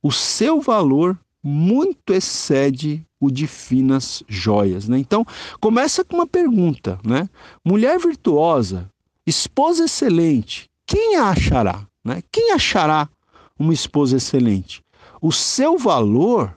[0.00, 4.88] O seu valor muito excede o de finas joias.
[4.88, 4.98] Né?
[4.98, 5.24] Então,
[5.60, 7.28] começa com uma pergunta, né?
[7.64, 8.90] Mulher virtuosa,
[9.26, 11.86] esposa excelente, quem a achará?
[12.04, 12.22] Né?
[12.32, 13.08] Quem achará
[13.58, 14.82] uma esposa excelente?
[15.20, 16.56] O seu valor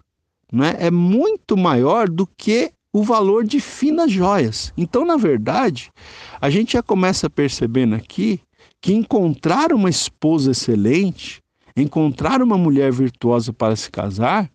[0.51, 4.73] né, é muito maior do que o valor de finas joias.
[4.77, 5.91] Então, na verdade,
[6.39, 8.41] a gente já começa percebendo aqui
[8.81, 11.41] que encontrar uma esposa excelente,
[11.75, 14.49] encontrar uma mulher virtuosa para se casar,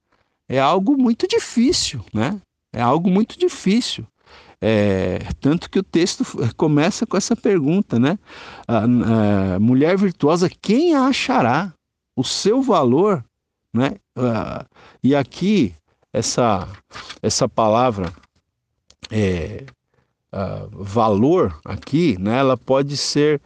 [0.48, 2.40] é algo muito difícil, né?
[2.72, 4.06] É algo muito difícil.
[4.60, 6.24] É, tanto que o texto
[6.56, 8.18] começa com essa pergunta, né?
[8.66, 8.84] A,
[9.54, 11.72] a mulher virtuosa, quem a achará?
[12.16, 13.22] O seu valor,
[13.72, 13.92] né?
[15.02, 15.74] E aqui,
[16.12, 16.66] essa,
[17.22, 18.10] essa palavra
[19.10, 19.66] é,
[20.32, 22.38] uh, valor, aqui, né?
[22.38, 23.40] Ela pode ser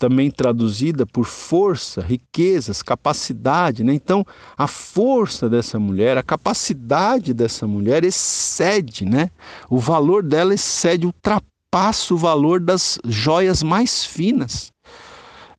[0.00, 3.92] também traduzida por força, riquezas, capacidade, né?
[3.92, 4.24] Então,
[4.56, 9.30] a força dessa mulher, a capacidade dessa mulher excede, né?
[9.68, 14.72] O valor dela excede, ultrapassa o valor das joias mais finas.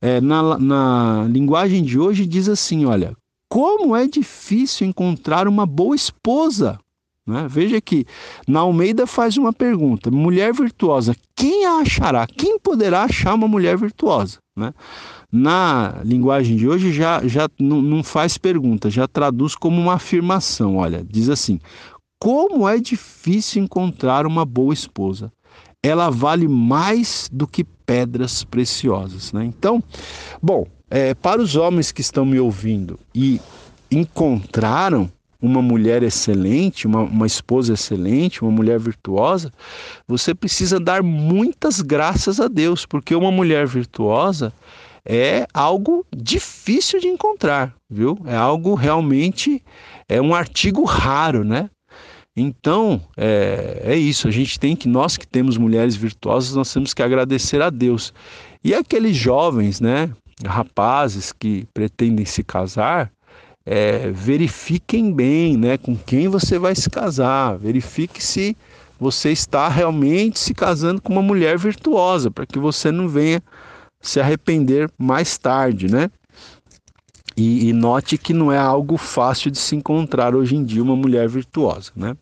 [0.00, 3.16] É, na, na linguagem de hoje diz assim, olha,
[3.48, 6.80] como é difícil encontrar uma boa esposa.
[7.26, 7.46] Né?
[7.48, 8.04] Veja que
[8.48, 12.26] na Almeida faz uma pergunta: mulher virtuosa, quem a achará?
[12.26, 14.38] Quem poderá achar uma mulher virtuosa?
[14.56, 14.74] Né?
[15.30, 20.76] Na linguagem de hoje já, já não faz pergunta, já traduz como uma afirmação.
[20.76, 21.60] Olha, diz assim:
[22.22, 25.32] como é difícil encontrar uma boa esposa.
[25.82, 29.32] Ela vale mais do que pedras preciosas.
[29.32, 29.44] Né?
[29.44, 29.82] Então,
[30.40, 33.40] bom, é, para os homens que estão me ouvindo e
[33.90, 35.10] encontraram
[35.42, 39.52] uma mulher excelente, uma, uma esposa excelente, uma mulher virtuosa,
[40.06, 44.52] você precisa dar muitas graças a Deus, porque uma mulher virtuosa
[45.04, 48.16] é algo difícil de encontrar, viu?
[48.24, 49.60] É algo realmente
[50.08, 51.68] é um artigo raro, né?
[52.36, 54.28] Então é, é isso.
[54.28, 58.14] A gente tem que nós que temos mulheres virtuosas, nós temos que agradecer a Deus.
[58.62, 60.08] E aqueles jovens, né,
[60.46, 63.10] rapazes que pretendem se casar,
[63.64, 68.56] é, verifiquem bem né, com quem você vai se casar, verifique se
[68.98, 73.42] você está realmente se casando com uma mulher virtuosa, para que você não venha
[74.00, 76.10] se arrepender mais tarde, né?
[77.36, 80.94] E, e, note que não é algo fácil de se encontrar hoje em dia uma
[80.94, 82.14] mulher virtuosa, né?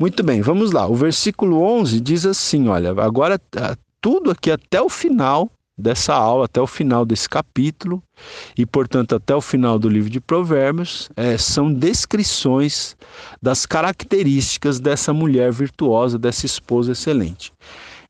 [0.00, 0.86] Muito bem, vamos lá.
[0.86, 6.46] O versículo 11 diz assim, olha, agora ah, tudo aqui até o final dessa aula,
[6.46, 8.02] até o final desse capítulo,
[8.56, 12.96] e portanto até o final do livro de Provérbios, é, são descrições
[13.42, 17.52] das características dessa mulher virtuosa, dessa esposa excelente.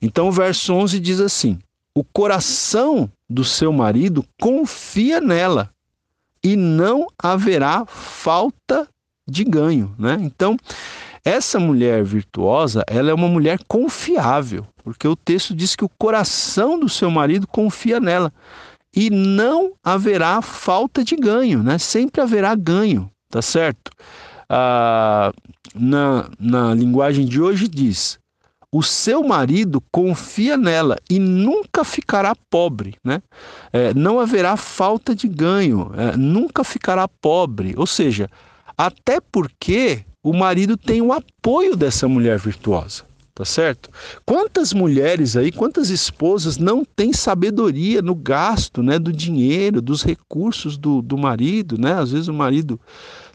[0.00, 1.58] Então o verso 11 diz assim:
[1.94, 5.70] O coração do seu marido confia nela,
[6.46, 8.88] e não haverá falta
[9.28, 9.92] de ganho.
[9.98, 10.16] Né?
[10.20, 10.56] Então,
[11.24, 16.78] essa mulher virtuosa, ela é uma mulher confiável, porque o texto diz que o coração
[16.78, 18.32] do seu marido confia nela
[18.94, 21.76] e não haverá falta de ganho, né?
[21.76, 23.90] Sempre haverá ganho, tá certo?
[24.48, 25.32] Ah,
[25.74, 28.16] na, na linguagem de hoje diz:
[28.70, 33.20] o seu marido confia nela e nunca ficará pobre, né?
[33.72, 37.74] É, não haverá falta de ganho, é, nunca ficará pobre.
[37.76, 38.30] Ou seja,
[38.78, 43.02] até porque o marido tem o apoio dessa mulher virtuosa,
[43.36, 43.90] tá certo?
[44.24, 50.78] Quantas mulheres aí, quantas esposas não têm sabedoria no gasto, né, do dinheiro, dos recursos
[50.78, 51.92] do, do marido, né?
[51.92, 52.80] Às vezes o marido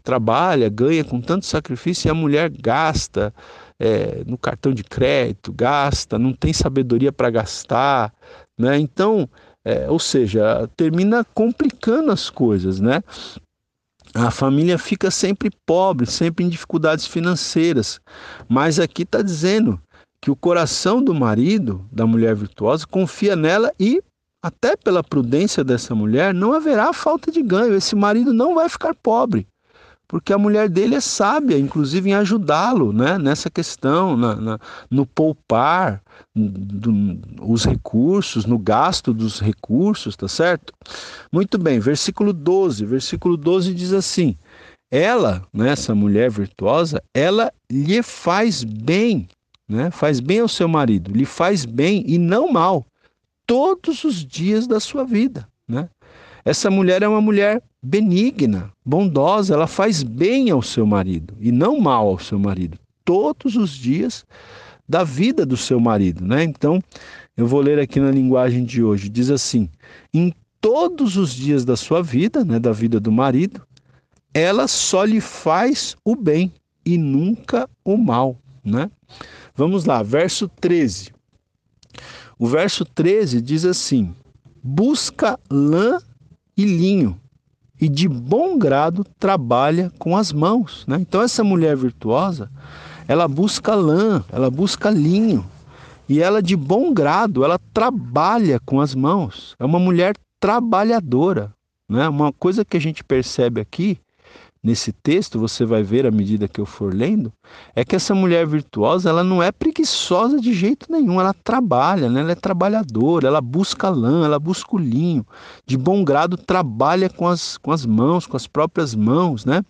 [0.04, 3.32] trabalha, ganha com tanto sacrifício e a mulher gasta
[3.80, 8.12] é, no cartão de crédito, gasta, não tem sabedoria para gastar,
[8.58, 8.80] né?
[8.80, 9.30] Então,
[9.64, 13.04] é, ou seja, termina complicando as coisas, né?
[14.14, 18.02] a família fica sempre pobre, sempre em dificuldades financeiras.
[18.48, 19.80] Mas aqui está dizendo
[20.22, 24.02] que o coração do marido, da mulher virtuosa, confia nela e,
[24.44, 27.76] até pela prudência dessa mulher, não haverá falta de ganho.
[27.76, 29.48] Esse marido não vai ficar pobre
[30.12, 35.06] porque a mulher dele é sábia, inclusive em ajudá-lo né, nessa questão, na, na no
[35.06, 36.02] poupar
[36.36, 40.74] do, os recursos, no gasto dos recursos, tá certo?
[41.32, 42.86] Muito bem, versículo 12.
[42.86, 44.36] Versículo 12 diz assim:
[44.92, 49.30] ela, né, essa mulher virtuosa, ela lhe faz bem,
[49.72, 52.86] né, faz bem ao seu marido, lhe faz bem e não mal,
[53.46, 55.48] todos os dias da sua vida.
[55.68, 55.90] Né?
[56.44, 61.80] Essa mulher é uma mulher benigna, bondosa, ela faz bem ao seu marido e não
[61.80, 64.26] mal ao seu marido, todos os dias
[64.88, 66.44] da vida do seu marido, né?
[66.44, 66.82] Então,
[67.38, 69.70] eu vou ler aqui na linguagem de hoje, diz assim:
[70.14, 73.62] em todos os dias da sua vida, né, da vida do marido,
[74.34, 76.52] ela só lhe faz o bem
[76.86, 78.92] e nunca o mal, né?
[79.56, 81.12] Vamos lá, verso 13.
[82.40, 84.16] O verso 13 diz assim:
[84.64, 86.00] busca lã
[86.56, 87.20] e linho,
[87.80, 90.86] e de bom grado trabalha com as mãos.
[90.88, 90.98] Né?
[91.00, 92.50] Então, essa mulher virtuosa,
[93.08, 95.46] ela busca lã, ela busca linho,
[96.08, 99.56] e ela, de bom grado, ela trabalha com as mãos.
[99.58, 101.54] É uma mulher trabalhadora.
[101.88, 102.08] Né?
[102.10, 103.98] Uma coisa que a gente percebe aqui
[104.64, 107.34] nesse texto, você vai ver à medida que eu for lendo,
[107.76, 112.22] é que essa mulher virtuosa, ela não é preguiçosa de jeito nenhum, ela trabalha, né?
[112.22, 115.26] ela é trabalhadora, ela busca lã, ela busca o linho,
[115.66, 119.64] de bom grado trabalha com as, com as mãos, com as próprias mãos, né?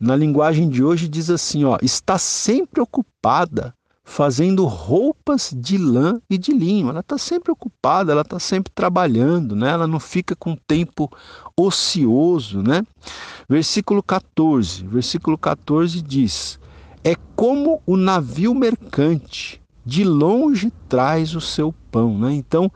[0.00, 3.72] Na linguagem de hoje diz assim, ó, está sempre ocupada
[4.04, 6.90] fazendo roupas de lã e de linho.
[6.90, 9.70] Ela está sempre ocupada, ela está sempre trabalhando, né?
[9.70, 11.10] ela não fica com tempo
[11.56, 12.62] ocioso.
[12.62, 12.82] Né?
[13.48, 16.60] Versículo 14, versículo 14 diz:
[17.02, 22.18] É como o navio mercante, de longe traz o seu pão.
[22.18, 22.34] Né?
[22.34, 22.66] Então,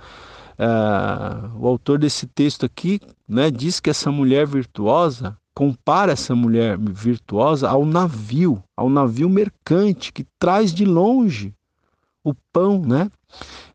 [0.58, 6.78] uh, o autor desse texto aqui né, diz que essa mulher virtuosa compara essa mulher
[6.78, 11.52] virtuosa ao navio, ao navio mercante que traz de longe
[12.22, 13.10] o pão, né?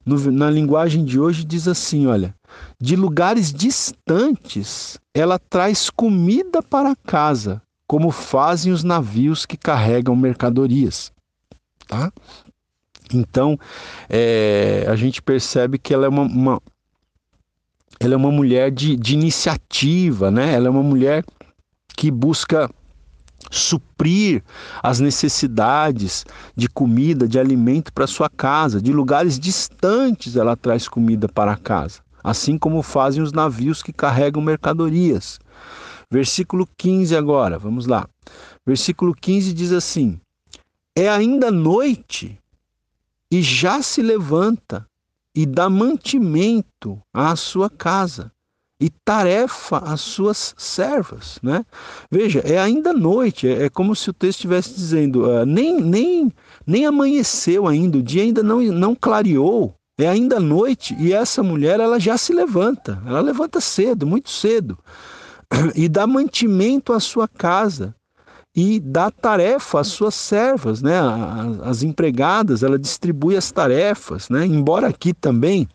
[0.05, 2.33] No, na linguagem de hoje diz assim, olha,
[2.79, 11.11] de lugares distantes ela traz comida para casa, como fazem os navios que carregam mercadorias,
[11.85, 12.13] tá?
[13.13, 13.59] Então,
[14.07, 16.61] é, a gente percebe que ela é uma, uma
[17.99, 20.53] ela é uma mulher de, de iniciativa, né?
[20.53, 21.25] Ela é uma mulher
[21.95, 22.69] que busca
[23.51, 24.43] suprir
[24.81, 26.25] as necessidades
[26.55, 28.81] de comida, de alimento para sua casa.
[28.81, 34.41] De lugares distantes ela traz comida para casa, assim como fazem os navios que carregam
[34.41, 35.39] mercadorias.
[36.09, 38.07] Versículo 15 agora, vamos lá.
[38.65, 40.19] Versículo 15 diz assim:
[40.95, 42.37] É ainda noite
[43.31, 44.85] e já se levanta
[45.35, 48.31] e dá mantimento à sua casa
[48.83, 51.65] e tarefa às suas servas, né?
[52.11, 56.33] Veja, é ainda noite, é, é como se o texto estivesse dizendo, uh, nem, nem,
[56.67, 61.79] nem amanheceu ainda, o dia ainda não, não clareou, é ainda noite e essa mulher
[61.79, 64.77] ela já se levanta, ela levanta cedo, muito cedo,
[65.73, 67.95] e dá mantimento à sua casa
[68.53, 70.99] e dá tarefa às suas servas, né?
[71.63, 74.45] As empregadas, ela distribui as tarefas, né?
[74.45, 75.67] Embora aqui também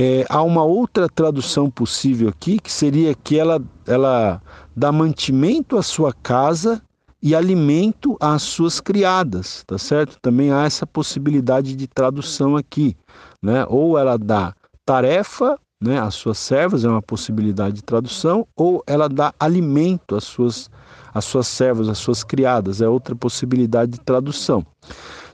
[0.00, 4.40] é, há uma outra tradução possível aqui, que seria que ela, ela
[4.76, 6.80] dá mantimento à sua casa
[7.20, 10.16] e alimento às suas criadas, tá certo?
[10.22, 12.96] Também há essa possibilidade de tradução aqui,
[13.42, 13.66] né?
[13.68, 14.54] Ou ela dá
[14.86, 20.22] tarefa, né, às suas servas, é uma possibilidade de tradução, ou ela dá alimento às
[20.22, 20.70] suas,
[21.12, 24.64] às suas servas, às suas criadas, é outra possibilidade de tradução.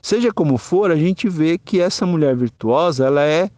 [0.01, 3.51] Seja como for, a gente vê que essa mulher virtuosa, ela é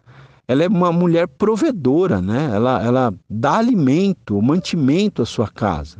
[0.48, 2.50] ela é uma mulher provedora, né?
[2.54, 5.98] Ela, ela dá alimento, mantimento à sua casa.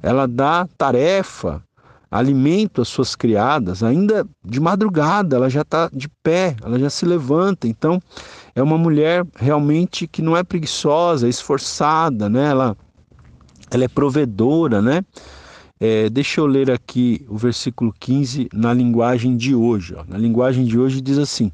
[0.00, 1.60] Ela dá tarefa,
[2.08, 3.82] alimento às suas criadas.
[3.82, 7.66] Ainda de madrugada, ela já está de pé, ela já se levanta.
[7.66, 8.00] Então,
[8.54, 12.48] é uma mulher realmente que não é preguiçosa, é esforçada, né?
[12.48, 12.76] Ela,
[13.72, 15.02] ela é provedora, né?
[15.80, 19.96] É, deixa eu ler aqui o versículo 15 na linguagem de hoje.
[19.96, 20.04] Ó.
[20.06, 21.50] Na linguagem de hoje diz assim: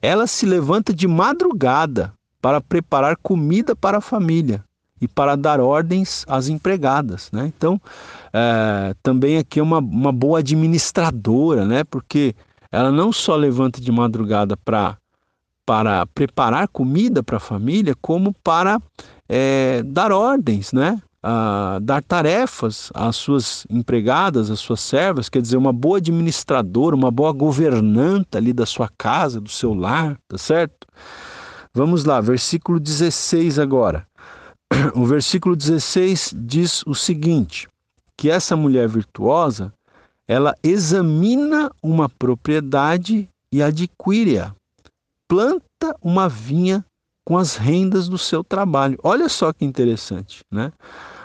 [0.00, 4.62] ela se levanta de madrugada para preparar comida para a família
[5.00, 7.30] e para dar ordens às empregadas.
[7.32, 7.52] Né?
[7.56, 7.80] Então,
[8.32, 11.84] é, também aqui é uma, uma boa administradora, né?
[11.84, 12.34] porque
[12.70, 14.96] ela não só levanta de madrugada para
[15.66, 18.80] para preparar comida para a família, como para
[19.28, 21.02] é, dar ordens, né?
[21.82, 27.32] Dar tarefas às suas empregadas, às suas servas, quer dizer, uma boa administradora, uma boa
[27.32, 30.86] governanta ali da sua casa, do seu lar, tá certo?
[31.74, 34.06] Vamos lá, versículo 16 agora.
[34.94, 37.68] O versículo 16 diz o seguinte:
[38.16, 39.72] que essa mulher virtuosa,
[40.26, 44.52] ela examina uma propriedade e adquire-a.
[45.28, 46.84] Planta uma vinha
[47.26, 48.96] com as rendas do seu trabalho.
[49.02, 50.72] Olha só que interessante, né?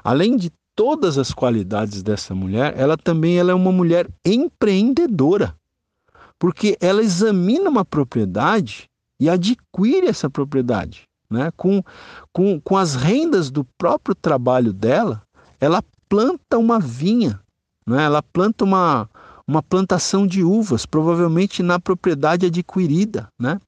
[0.04, 5.56] Além de todas as qualidades dessa mulher, ela também ela é uma mulher empreendedora,
[6.40, 8.90] porque ela examina uma propriedade
[9.20, 11.04] e adquire essa propriedade.
[11.30, 11.52] Né?
[11.56, 11.84] Com,
[12.34, 15.22] com, com as rendas do próprio trabalho dela,
[15.60, 17.40] ela planta uma vinha,
[17.86, 18.04] né?
[18.06, 19.08] ela planta uma,
[19.48, 23.28] uma plantação de uvas, provavelmente na propriedade adquirida.
[23.40, 23.60] Né?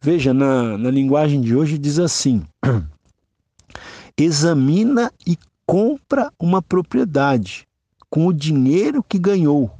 [0.00, 2.42] Veja, na, na linguagem de hoje diz assim:
[4.16, 7.66] examina e compra uma propriedade
[8.10, 9.70] com o dinheiro que ganhou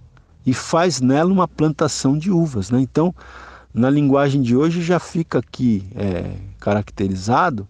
[0.44, 2.70] e faz nela uma plantação de uvas.
[2.70, 2.80] Né?
[2.80, 3.14] Então,
[3.72, 7.66] na linguagem de hoje já fica aqui é, caracterizado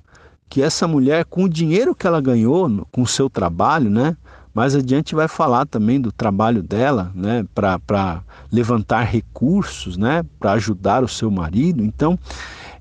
[0.48, 4.16] que essa mulher, com o dinheiro que ela ganhou, com o seu trabalho, né?
[4.59, 7.44] Mais adiante vai falar também do trabalho dela né?
[7.54, 10.24] para levantar recursos, né?
[10.40, 11.84] para ajudar o seu marido.
[11.84, 12.18] Então,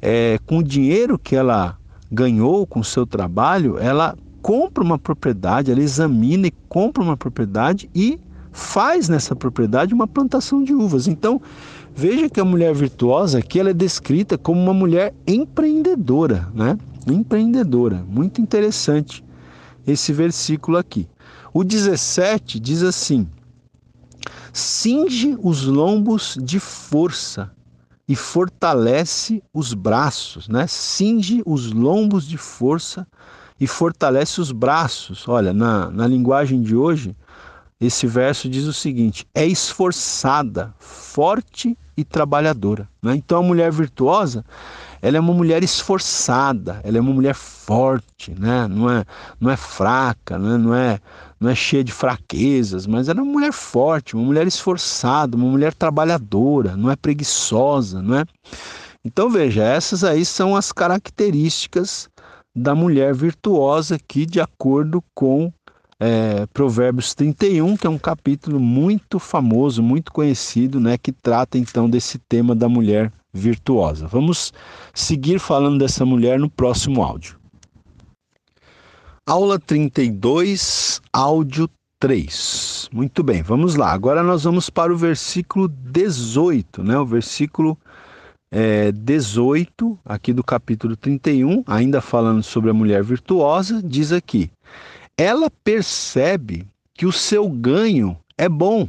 [0.01, 1.78] é, com o dinheiro que ela
[2.11, 7.88] ganhou com o seu trabalho, ela compra uma propriedade, ela examina e compra uma propriedade
[7.93, 8.19] e
[8.51, 11.07] faz nessa propriedade uma plantação de uvas.
[11.07, 11.39] Então,
[11.95, 16.75] veja que a mulher virtuosa aqui ela é descrita como uma mulher empreendedora, né?
[17.05, 18.03] Empreendedora.
[18.09, 19.23] Muito interessante
[19.86, 21.07] esse versículo aqui.
[21.58, 23.28] O 17 diz assim:
[24.53, 27.51] cinge os lombos de força
[28.08, 30.68] e fortalece os braços, né?
[30.68, 33.08] Cinge os lombos de força
[33.60, 35.28] e fortalece os braços.
[35.28, 37.18] Olha, na, na linguagem de hoje,
[37.82, 42.88] esse verso diz o seguinte: é esforçada, forte e trabalhadora.
[43.01, 43.16] Né?
[43.16, 44.45] Então a mulher virtuosa,
[45.01, 48.67] ela é uma mulher esforçada, ela é uma mulher forte, né?
[48.67, 49.05] não, é,
[49.39, 50.57] não é fraca, né?
[50.57, 50.99] não, é,
[51.39, 55.49] não é cheia de fraquezas, mas ela é uma mulher forte, uma mulher esforçada, uma
[55.49, 58.25] mulher trabalhadora, não é preguiçosa, não é?
[59.03, 62.09] Então veja, essas aí são as características
[62.55, 65.51] da mulher virtuosa aqui de acordo com
[65.99, 71.89] é, Provérbios 31, que é um capítulo muito famoso, muito conhecido, né, que trata então
[71.89, 74.07] desse tema da mulher virtuosa.
[74.07, 74.53] Vamos
[74.93, 77.37] seguir falando dessa mulher no próximo áudio.
[79.25, 81.69] Aula 32, áudio
[81.99, 82.89] 3.
[82.93, 83.91] Muito bem, vamos lá.
[83.91, 86.97] Agora nós vamos para o versículo 18, né?
[86.97, 87.77] O versículo
[88.49, 94.49] é, 18, aqui do capítulo 31, ainda falando sobre a mulher virtuosa, diz aqui:
[95.18, 98.88] ela percebe que o seu ganho é bom.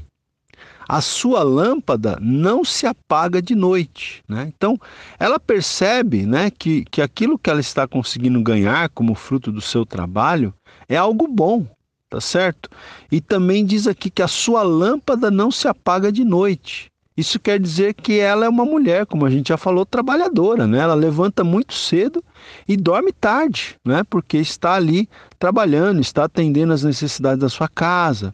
[0.87, 4.23] A sua lâmpada não se apaga de noite.
[4.29, 4.51] Né?
[4.55, 4.79] Então,
[5.19, 9.85] ela percebe né, que, que aquilo que ela está conseguindo ganhar como fruto do seu
[9.85, 10.55] trabalho
[10.89, 11.67] é algo bom,
[12.09, 12.71] tá certo?
[13.13, 16.91] E também diz aqui que a sua lâmpada não se apaga de noite.
[17.19, 20.79] Isso quer dizer que ela é uma mulher, como a gente já falou, trabalhadora, né?
[20.79, 22.23] Ela levanta muito cedo
[22.69, 24.05] e dorme tarde, né?
[24.09, 28.33] Porque está ali trabalhando, está atendendo às necessidades da sua casa,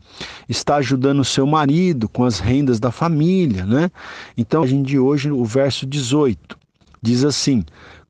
[0.51, 3.91] está ajudando o seu marido com as rendas da família, né?
[4.37, 6.55] Então, a gente de hoje, o verso 18,
[7.01, 7.64] diz assim: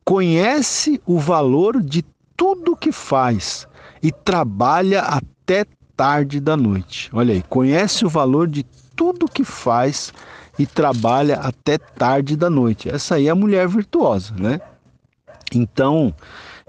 [0.05, 2.05] "Conhece o valor de
[2.37, 3.69] tudo que faz
[4.03, 5.67] e trabalha até
[5.97, 7.11] tarde da noite".
[7.13, 8.67] Olha aí, conhece o valor de
[8.97, 10.13] tudo que faz
[10.59, 12.89] e trabalha até tarde da noite.
[12.89, 14.61] Essa aí é a mulher virtuosa, né?
[15.55, 16.15] Então,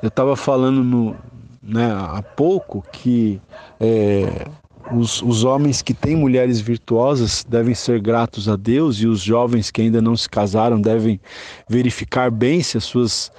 [0.01, 1.15] eu estava falando no,
[1.61, 3.41] né, há pouco que
[3.79, 4.47] é,
[4.93, 9.71] os, os homens que têm mulheres virtuosas devem ser gratos a Deus e os jovens
[9.71, 11.19] que ainda não se casaram devem
[11.67, 13.31] verificar bem se as suas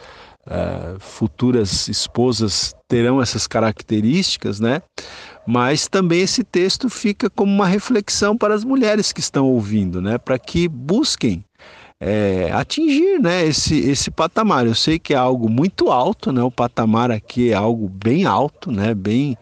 [0.47, 4.83] uh, futuras esposas terão essas características, né?
[5.47, 10.19] Mas também esse texto fica como uma reflexão para as mulheres que estão ouvindo, né?
[10.19, 11.45] Para que busquem
[12.01, 14.67] é, atingir né, esse, esse patamar.
[14.67, 16.43] Eu sei que é algo muito alto, né?
[16.43, 18.95] O patamar aqui é algo bem alto, né?
[18.95, 19.37] Bem,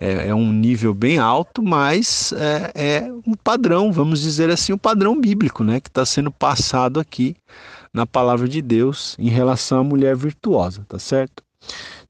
[0.00, 4.78] é, é um nível bem alto, mas é, é, um padrão, vamos dizer assim, um
[4.78, 5.80] padrão bíblico, né?
[5.80, 7.36] Que está sendo passado aqui
[7.96, 11.42] na palavra de Deus em relação à mulher virtuosa, tá certo?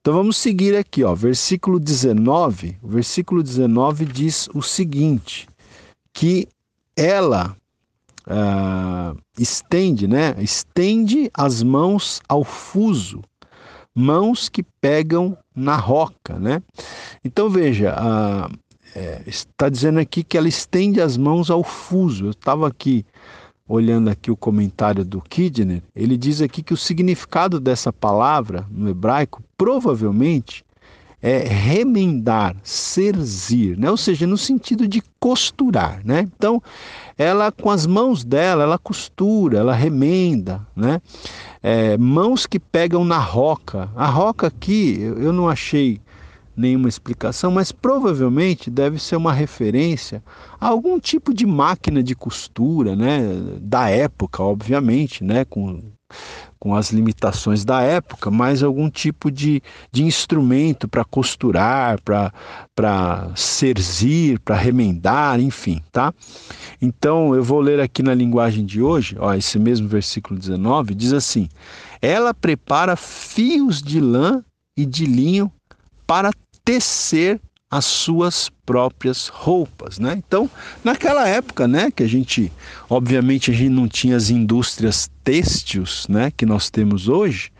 [0.00, 2.76] Então vamos seguir aqui, ó, versículo 19.
[2.82, 5.46] O versículo 19 diz o seguinte:
[6.12, 6.48] que
[6.96, 7.56] ela
[8.26, 10.34] uh, estende, né?
[10.38, 13.22] Estende as mãos ao fuso,
[13.94, 16.60] mãos que pegam na roca, né?
[17.24, 18.52] Então veja, uh,
[18.92, 22.26] é, está dizendo aqui que ela estende as mãos ao fuso.
[22.26, 23.06] Eu estava aqui
[23.68, 28.88] olhando aqui o comentário do Kidner, ele diz aqui que o significado dessa palavra no
[28.88, 30.64] hebraico provavelmente
[31.20, 33.90] é remendar, serzir, né?
[33.90, 36.00] ou seja, no sentido de costurar.
[36.04, 36.20] Né?
[36.20, 36.62] Então,
[37.18, 40.64] ela com as mãos dela, ela costura, ela remenda.
[40.76, 41.00] Né?
[41.62, 43.88] É, mãos que pegam na roca.
[43.96, 46.00] A roca aqui, eu não achei
[46.56, 50.22] nenhuma explicação, mas provavelmente deve ser uma referência
[50.58, 53.20] a algum tipo de máquina de costura, né,
[53.60, 55.82] da época, obviamente, né, com,
[56.58, 64.40] com as limitações da época, mas algum tipo de, de instrumento para costurar, para serzir,
[64.40, 66.12] para remendar, enfim, tá?
[66.80, 71.12] Então eu vou ler aqui na linguagem de hoje, ó, esse mesmo versículo 19 diz
[71.12, 71.48] assim:
[72.00, 74.42] Ela prepara fios de lã
[74.76, 75.52] e de linho
[76.06, 76.30] para
[76.66, 77.40] tecer
[77.70, 80.14] as suas próprias roupas, né?
[80.16, 80.50] Então,
[80.84, 82.52] naquela época, né, que a gente,
[82.88, 87.50] obviamente, a gente não tinha as indústrias têxteis, né, que nós temos hoje.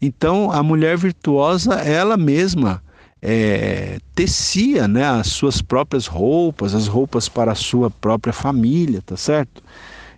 [0.00, 2.82] Então, a mulher virtuosa, ela mesma
[3.22, 9.16] é, tecia, né, as suas próprias roupas, as roupas para a sua própria família, tá
[9.16, 9.62] certo?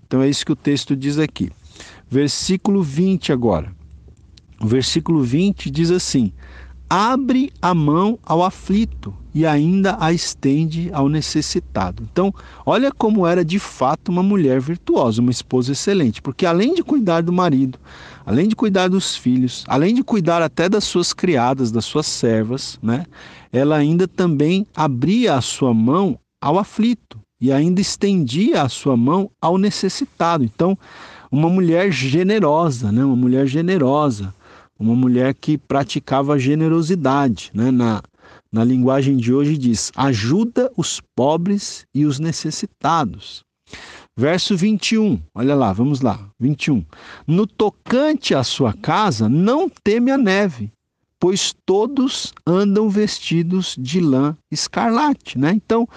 [0.07, 1.51] Então é isso que o texto diz aqui.
[2.11, 3.73] Versículo 20 agora.
[4.61, 6.33] O versículo 20 diz assim:
[6.95, 12.07] abre a mão ao aflito e ainda a estende ao necessitado.
[12.13, 12.35] Então,
[12.67, 17.23] olha como era de fato uma mulher virtuosa, uma esposa excelente, porque além de cuidar
[17.23, 17.79] do marido,
[18.27, 22.79] além de cuidar dos filhos, além de cuidar até das suas criadas, das suas servas,
[22.83, 23.07] né?
[23.51, 29.31] Ela ainda também abria a sua mão ao aflito e ainda estendia a sua mão
[29.41, 30.45] ao necessitado.
[30.45, 30.77] Então,
[31.31, 33.03] uma mulher generosa, né?
[33.03, 34.35] Uma mulher generosa,
[34.83, 37.71] uma mulher que praticava generosidade, né?
[37.71, 38.03] Na,
[38.51, 43.45] na linguagem de hoje diz: ajuda os pobres e os necessitados.
[44.17, 46.85] Verso 21, olha lá, vamos lá, 21.
[47.27, 50.71] No tocante à sua casa, não teme a neve,
[51.19, 55.53] pois todos andam vestidos de lã escarlate, né?
[55.55, 55.89] Então,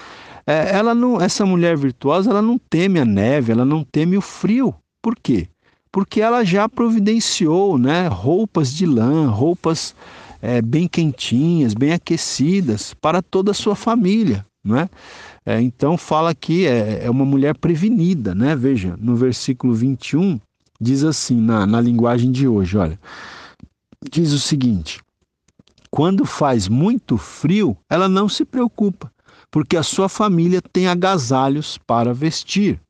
[0.48, 4.22] é, ela não, essa mulher virtuosa, ela não teme a neve, ela não teme o
[4.22, 4.74] frio.
[5.02, 5.50] Por quê?
[5.96, 9.96] Porque ela já providenciou, né, roupas de lã, roupas
[10.41, 14.89] é, bem quentinhas, bem aquecidas para toda a sua família, né?
[15.46, 18.58] É, então fala que é, é, uma mulher prevenida, né?
[18.58, 20.38] Veja, no versículo 21
[20.82, 23.00] diz assim, na, na linguagem de hoje, olha,
[24.12, 25.00] diz o seguinte:
[25.89, 29.10] quando faz muito frio, ela não se preocupa,
[29.50, 32.82] porque a sua família tem agasalhos para vestir.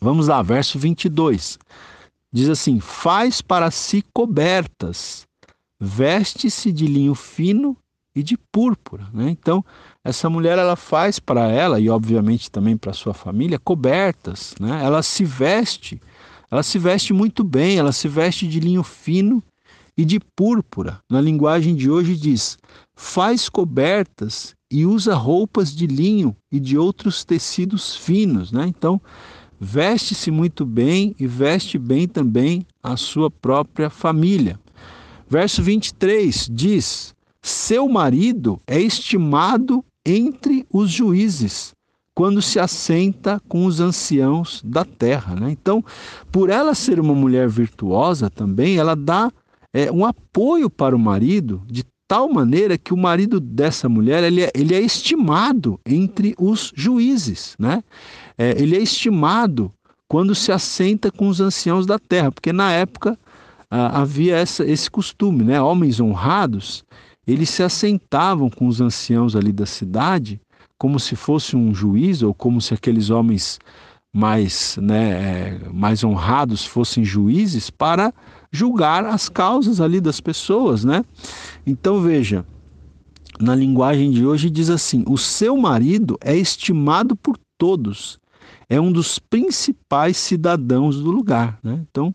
[0.00, 1.58] Vamos lá, verso 22.
[2.32, 5.26] Diz assim: faz para si cobertas,
[5.78, 7.76] veste-se de linho fino
[8.14, 9.08] e de púrpura.
[9.12, 9.30] Né?
[9.30, 9.64] Então,
[10.02, 14.80] essa mulher ela faz para ela e obviamente também para sua família cobertas, né?
[14.82, 16.00] Ela se veste,
[16.50, 19.42] ela se veste muito bem, ela se veste de linho fino
[19.96, 21.00] e de púrpura.
[21.10, 22.56] Na linguagem de hoje diz:
[22.94, 28.66] faz cobertas e usa roupas de linho e de outros tecidos finos, né?
[28.66, 29.00] Então,
[29.60, 34.58] veste-se muito bem e veste bem também a sua própria família.
[35.28, 41.72] Verso 23 diz: Seu marido é estimado entre os juízes,
[42.14, 45.36] quando se assenta com os anciãos da terra.
[45.36, 45.50] Né?
[45.50, 45.84] Então,
[46.32, 49.30] por ela ser uma mulher virtuosa também, ela dá
[49.74, 54.42] é, um apoio para o marido de tal maneira que o marido dessa mulher ele
[54.42, 57.54] é, ele é estimado entre os juízes.
[57.56, 57.84] Né?
[58.40, 59.70] É, ele é estimado
[60.08, 63.18] quando se assenta com os anciãos da terra, porque na época
[63.70, 65.60] ah, havia essa, esse costume, né?
[65.60, 66.82] homens honrados
[67.26, 70.40] eles se assentavam com os anciãos ali da cidade,
[70.78, 73.58] como se fosse um juiz, ou como se aqueles homens
[74.12, 78.12] mais, né, é, mais honrados fossem juízes, para
[78.50, 81.04] julgar as causas ali das pessoas, né?
[81.64, 82.44] Então veja,
[83.38, 88.18] na linguagem de hoje diz assim: o seu marido é estimado por todos,
[88.70, 91.80] é um dos principais cidadãos do lugar, né?
[91.90, 92.14] Então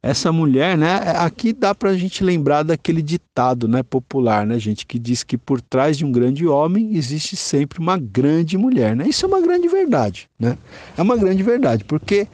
[0.00, 0.98] essa mulher, né?
[1.16, 5.36] Aqui dá para a gente lembrar daquele ditado, né, popular, né, gente, que diz que
[5.36, 9.04] por trás de um grande homem existe sempre uma grande mulher, né?
[9.08, 10.56] Isso é uma grande verdade, né?
[10.96, 12.28] É uma grande verdade, porque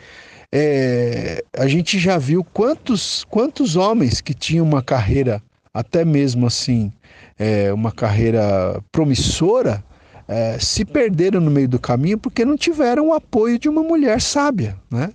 [0.53, 5.43] é, a gente já viu quantos quantos homens que tinham uma carreira
[5.73, 6.93] até mesmo assim
[7.39, 9.83] é, uma carreira promissora
[10.27, 14.21] é, se perderam no meio do caminho porque não tiveram o apoio de uma mulher
[14.21, 15.13] sábia, né?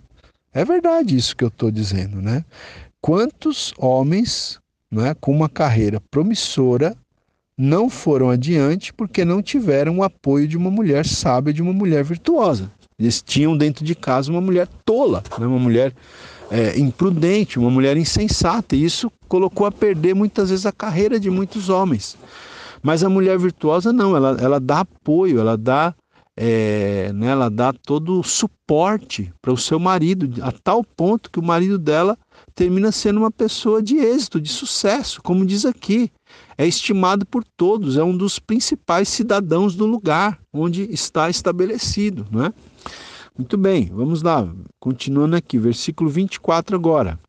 [0.54, 2.44] É verdade isso que eu estou dizendo, né?
[3.02, 4.60] Quantos homens
[4.92, 6.96] né, com uma carreira promissora
[7.58, 12.04] não foram adiante porque não tiveram o apoio de uma mulher sábia, de uma mulher
[12.04, 12.72] virtuosa.
[13.00, 15.94] Eles tinham dentro de casa uma mulher tola, né, uma mulher
[16.50, 21.30] é, imprudente, uma mulher insensata, e isso colocou a perder muitas vezes a carreira de
[21.30, 22.18] muitos homens.
[22.88, 25.94] Mas a mulher virtuosa não, ela, ela dá apoio, ela dá
[26.38, 31.38] é, né, ela dá todo o suporte para o seu marido, a tal ponto que
[31.38, 32.18] o marido dela
[32.56, 36.10] termina sendo uma pessoa de êxito, de sucesso, como diz aqui.
[36.58, 42.26] É estimado por todos, é um dos principais cidadãos do lugar onde está estabelecido.
[42.32, 42.54] Não é?
[43.38, 47.20] Muito bem, vamos lá, continuando aqui, versículo 24 agora.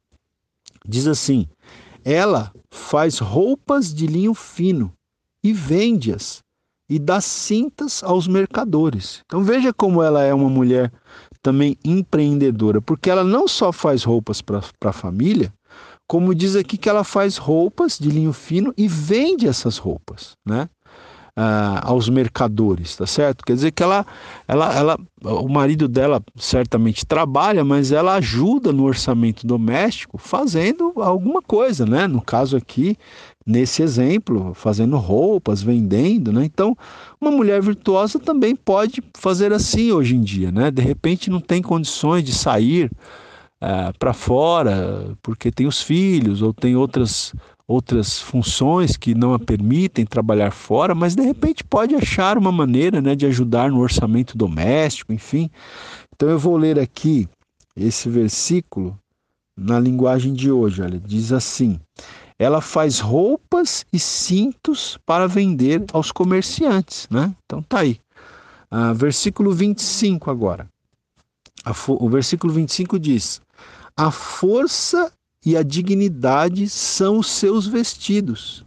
[0.87, 1.49] Diz assim:
[2.05, 4.93] Ela faz roupas de linho fino
[5.43, 6.43] e vende-as
[6.91, 9.23] e dá cintas aos mercadores.
[9.27, 10.91] Então veja como ela é uma mulher
[11.43, 15.53] também empreendedora, porque ela não só faz roupas para a família,
[16.09, 20.69] como diz aqui que ela faz roupas de linho fino e vende essas roupas, né?
[21.41, 23.45] Ah, aos mercadores, tá certo?
[23.45, 24.05] Quer dizer que ela,
[24.49, 31.41] ela, ela, o marido dela certamente trabalha, mas ela ajuda no orçamento doméstico fazendo alguma
[31.41, 32.09] coisa, né?
[32.09, 32.97] No caso aqui,
[33.49, 36.45] nesse exemplo, fazendo roupas, vendendo, né?
[36.45, 36.77] Então,
[37.19, 40.71] uma mulher virtuosa também pode fazer assim hoje em dia, né?
[40.71, 42.91] De repente não tem condições de sair
[43.59, 47.33] é, para fora porque tem os filhos ou tem outras
[47.67, 53.03] outras funções que não a permitem trabalhar fora, mas de repente pode achar uma maneira,
[53.03, 55.51] né, de ajudar no orçamento doméstico, enfim.
[56.15, 57.29] Então eu vou ler aqui
[57.77, 58.99] esse versículo
[59.55, 61.79] na linguagem de hoje, olha, diz assim:
[62.39, 67.35] ela faz roupas e cintos para vender aos comerciantes, né?
[67.45, 68.01] Então tá aí.
[68.71, 70.69] Ah, versículo 25 agora.
[71.89, 73.41] o versículo 25 diz:
[73.97, 75.13] A força
[75.45, 78.65] e a dignidade são os seus vestidos.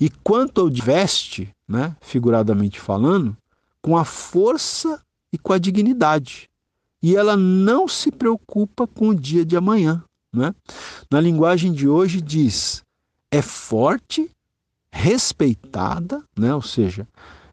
[0.00, 3.36] E quanto ao veste, né, figuradamente falando,
[3.82, 5.00] com a força
[5.32, 6.48] e com a dignidade.
[7.02, 10.02] E ela não se preocupa com o dia de amanhã.
[10.32, 10.54] Né?
[11.10, 12.83] Na linguagem de hoje diz:
[13.34, 14.30] é forte,
[14.92, 16.54] respeitada, né?
[16.54, 17.04] ou seja,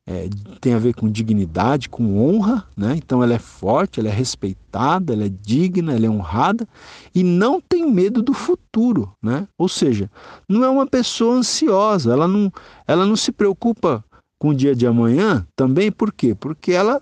[0.08, 0.30] é,
[0.60, 2.96] tem a ver com dignidade, com honra, né?
[2.98, 6.68] Então ela é forte, ela é respeitada, ela é digna, ela é honrada
[7.16, 9.48] e não tem medo do futuro, né?
[9.58, 10.10] Ou seja,
[10.48, 12.52] não é uma pessoa ansiosa, ela não,
[12.88, 14.04] ela não se preocupa
[14.40, 16.36] com o dia de amanhã também, por quê?
[16.36, 17.02] Porque ela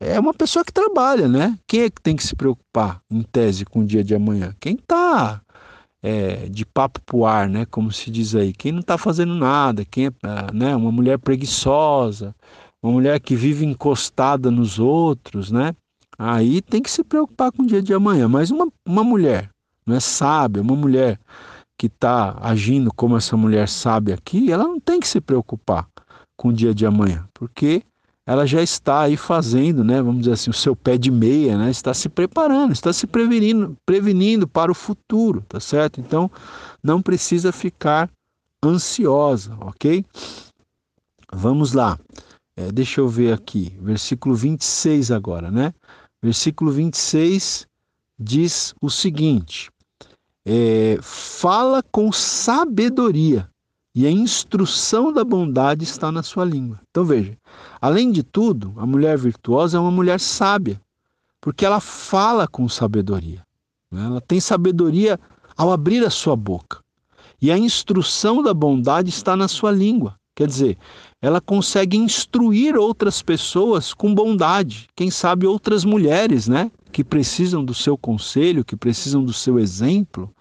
[0.00, 1.58] é uma pessoa que trabalha, né?
[1.66, 4.54] Quem é que tem que se preocupar, em tese, com o dia de amanhã?
[4.60, 5.40] Quem está
[6.04, 7.64] é, de papo pro ar, né?
[7.64, 8.52] Como se diz aí.
[8.52, 10.76] Quem não está fazendo nada, quem é ah, né?
[10.76, 12.36] uma mulher preguiçosa,
[12.82, 15.74] uma mulher que vive encostada nos outros, né?
[16.18, 18.28] Aí tem que se preocupar com o dia de amanhã.
[18.28, 19.48] Mas uma, uma mulher,
[19.86, 21.18] não é sábia, uma mulher
[21.78, 25.88] que está agindo como essa mulher sabe aqui, ela não tem que se preocupar
[26.36, 27.82] com o dia de amanhã, porque
[28.26, 31.70] ela já está aí fazendo, né, vamos dizer assim, o seu pé de meia, né,
[31.70, 36.00] está se preparando, está se prevenindo, prevenindo para o futuro, tá certo?
[36.00, 36.30] Então,
[36.82, 38.10] não precisa ficar
[38.64, 40.04] ansiosa, ok?
[41.32, 41.98] Vamos lá,
[42.56, 45.74] é, deixa eu ver aqui, versículo 26 agora, né?
[46.22, 47.66] Versículo 26
[48.18, 49.70] diz o seguinte:
[50.46, 53.48] é, fala com sabedoria
[53.94, 56.80] e a instrução da bondade está na sua língua.
[56.90, 57.36] Então veja,
[57.80, 60.80] além de tudo, a mulher virtuosa é uma mulher sábia,
[61.40, 63.42] porque ela fala com sabedoria.
[63.90, 64.04] Né?
[64.04, 65.18] Ela tem sabedoria
[65.56, 66.80] ao abrir a sua boca.
[67.40, 70.16] E a instrução da bondade está na sua língua.
[70.34, 70.78] Quer dizer,
[71.22, 74.88] ela consegue instruir outras pessoas com bondade.
[74.96, 76.70] Quem sabe outras mulheres, né?
[76.90, 80.34] Que precisam do seu conselho, que precisam do seu exemplo.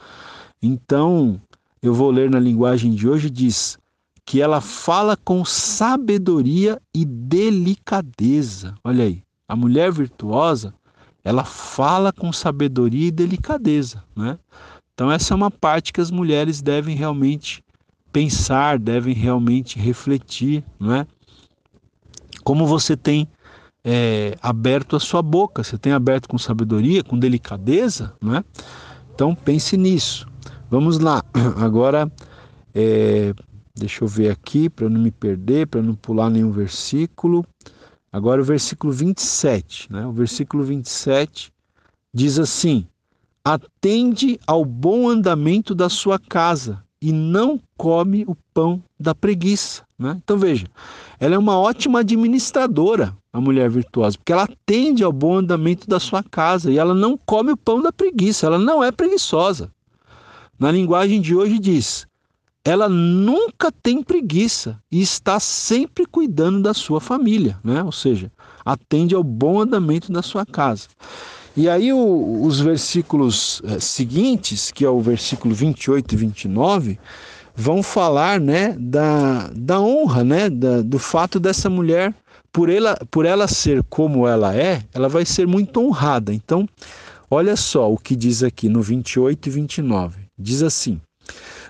[0.61, 1.39] Então,
[1.83, 3.77] eu vou ler na linguagem de hoje, diz
[4.25, 8.73] que ela fala com sabedoria e delicadeza.
[8.81, 10.73] Olha aí, a mulher virtuosa,
[11.25, 14.39] ela fala com sabedoria e delicadeza, né?
[14.93, 17.61] Então essa é uma parte que as mulheres devem realmente
[18.13, 21.07] pensar, devem realmente refletir, não é?
[22.45, 23.27] Como você tem
[23.83, 28.43] é, aberto a sua boca, você tem aberto com sabedoria, com delicadeza, não é?
[29.13, 30.31] Então pense nisso.
[30.73, 31.23] Vamos lá,
[31.61, 32.11] agora
[32.73, 33.31] é,
[33.75, 37.45] deixa eu ver aqui para não me perder, para não pular nenhum versículo.
[38.11, 40.03] Agora o versículo 27, né?
[40.07, 41.53] O versículo 27
[42.11, 42.87] diz assim:
[43.45, 49.83] Atende ao bom andamento da sua casa e não come o pão da preguiça.
[49.99, 50.19] Né?
[50.23, 50.65] Então veja,
[51.19, 55.99] ela é uma ótima administradora, a mulher virtuosa, porque ela atende ao bom andamento da
[55.99, 59.69] sua casa e ela não come o pão da preguiça, ela não é preguiçosa.
[60.59, 62.07] Na linguagem de hoje diz:
[62.65, 67.83] ela nunca tem preguiça e está sempre cuidando da sua família, né?
[67.83, 68.31] Ou seja,
[68.63, 70.87] atende ao bom andamento da sua casa.
[71.55, 76.99] E aí o, os versículos é, seguintes, que é o versículo 28 e 29,
[77.53, 82.15] vão falar, né, da, da honra, né, da, do fato dessa mulher
[82.51, 86.33] por ela, por ela ser como ela é, ela vai ser muito honrada.
[86.33, 86.67] Então,
[87.29, 90.22] olha só o que diz aqui no 28 e 29.
[90.43, 90.99] Diz assim: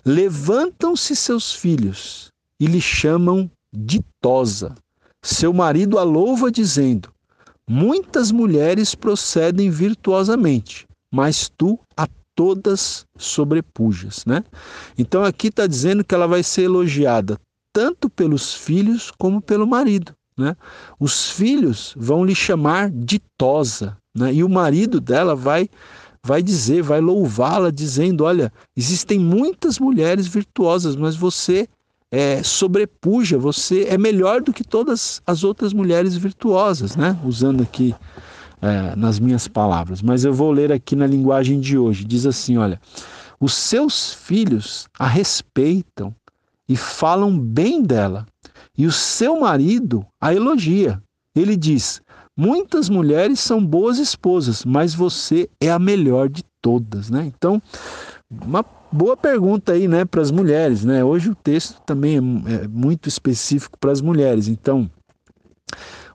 [0.04, 4.74] Levantam-se seus filhos e lhe chamam ditosa.
[5.24, 7.14] Seu marido a louva, dizendo:
[7.70, 14.44] Muitas mulheres procedem virtuosamente, mas tu a todas sobrepujas, né?
[14.98, 17.40] Então aqui está dizendo que ela vai ser elogiada
[17.72, 20.56] tanto pelos filhos como pelo marido, né?
[21.00, 24.34] Os filhos vão lhe chamar ditosa, né?
[24.34, 25.70] E o marido dela vai
[26.26, 31.68] vai dizer, vai louvá-la, dizendo: Olha, existem muitas mulheres virtuosas, mas você
[32.12, 37.20] é, sobrepuja, você é melhor do que todas as outras mulheres virtuosas, né?
[37.26, 37.94] Usando aqui
[38.62, 40.02] é, nas minhas palavras.
[40.02, 42.06] Mas eu vou ler aqui na linguagem de hoje.
[42.06, 42.80] Diz assim: Olha,
[43.40, 46.16] os seus filhos a respeitam
[46.70, 48.26] e falam bem dela,
[48.78, 51.02] e o seu marido a elogia.
[51.36, 52.02] Ele diz:
[52.36, 57.32] Muitas mulheres são boas esposas, mas você é a melhor de todas, né?
[57.36, 57.62] Então,
[58.30, 61.04] uma boa pergunta aí, né, para as mulheres, né?
[61.04, 62.18] Hoje o texto também
[62.48, 64.48] é, é muito específico para as mulheres.
[64.48, 64.90] Então,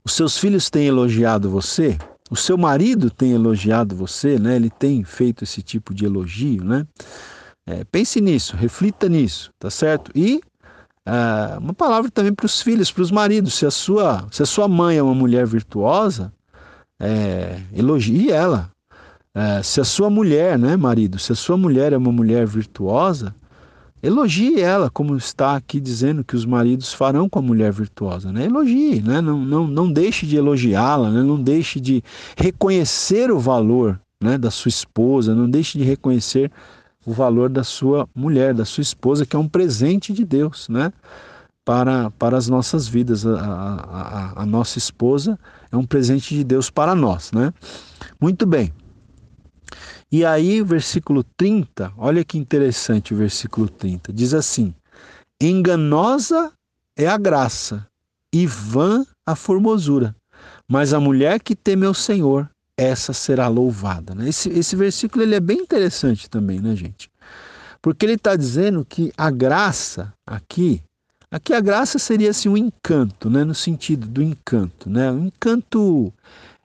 [0.03, 1.97] os seus filhos têm elogiado você?
[2.29, 4.55] O seu marido tem elogiado você, né?
[4.55, 6.85] Ele tem feito esse tipo de elogio, né?
[7.67, 10.11] É, pense nisso, reflita nisso, tá certo?
[10.15, 10.41] E
[11.09, 13.55] é, uma palavra também para os filhos, para os maridos.
[13.55, 16.31] Se a, sua, se a sua mãe é uma mulher virtuosa,
[17.01, 18.69] é, elogie ela,
[19.33, 23.33] é, se a sua mulher, né, marido, se a sua mulher é uma mulher virtuosa,
[24.03, 28.45] elogie ela, como está aqui dizendo que os maridos farão com a mulher virtuosa, né?
[28.45, 29.19] Elogie, né?
[29.19, 31.23] Não, não, não deixe de elogiá-la, né?
[31.23, 32.03] Não deixe de
[32.37, 36.51] reconhecer o valor, né, da sua esposa, não deixe de reconhecer
[37.05, 40.91] o valor da sua mulher, da sua esposa, que é um presente de Deus, né?
[41.65, 43.25] Para, para as nossas vidas.
[43.25, 45.37] A, a, a nossa esposa
[45.71, 47.53] é um presente de Deus para nós, né?
[48.19, 48.73] Muito bem.
[50.11, 54.73] E aí, versículo 30, olha que interessante o versículo 30, diz assim:
[55.39, 56.51] Enganosa
[56.97, 57.85] é a graça
[58.33, 60.15] e vã a formosura,
[60.67, 62.49] mas a mulher que teme ao Senhor,
[62.79, 64.15] essa será louvada.
[64.15, 64.29] Né?
[64.29, 67.11] Esse, esse versículo ele é bem interessante também, né, gente?
[67.81, 70.81] Porque ele está dizendo que a graça aqui,
[71.29, 76.13] aqui a graça seria assim um encanto, né, no sentido do encanto, né, um encanto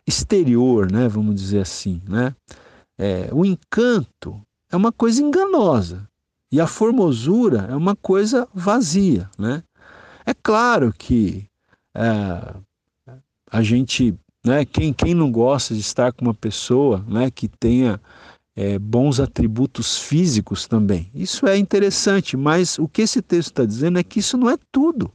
[0.07, 2.35] exterior, né, vamos dizer assim, né.
[2.99, 4.41] É, o encanto
[4.71, 6.09] é uma coisa enganosa
[6.51, 9.65] e a formosura é uma coisa vazia, né?
[10.25, 11.49] É claro que
[11.95, 12.55] é,
[13.51, 14.65] a gente, né?
[14.65, 17.31] Quem, quem não gosta de estar com uma pessoa, né?
[17.31, 18.01] Que tenha
[18.55, 21.11] é, bons atributos físicos também.
[21.15, 24.57] Isso é interessante, mas o que esse texto está dizendo é que isso não é
[24.71, 25.11] tudo,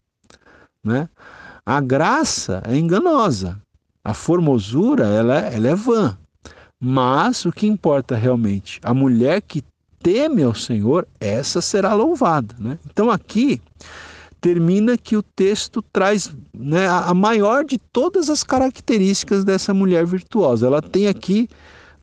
[0.84, 1.08] né?
[1.66, 3.62] A graça é enganosa,
[4.04, 6.18] a formosura ela, ela é vã.
[6.82, 9.64] Mas o que importa realmente, a mulher que
[10.02, 12.56] teme ao Senhor, essa será louvada.
[12.58, 12.80] Né?
[12.90, 13.62] Então aqui
[14.42, 20.68] termina que o texto traz né, a maior de todas as características dessa mulher virtuosa.
[20.68, 21.48] Ela tem aqui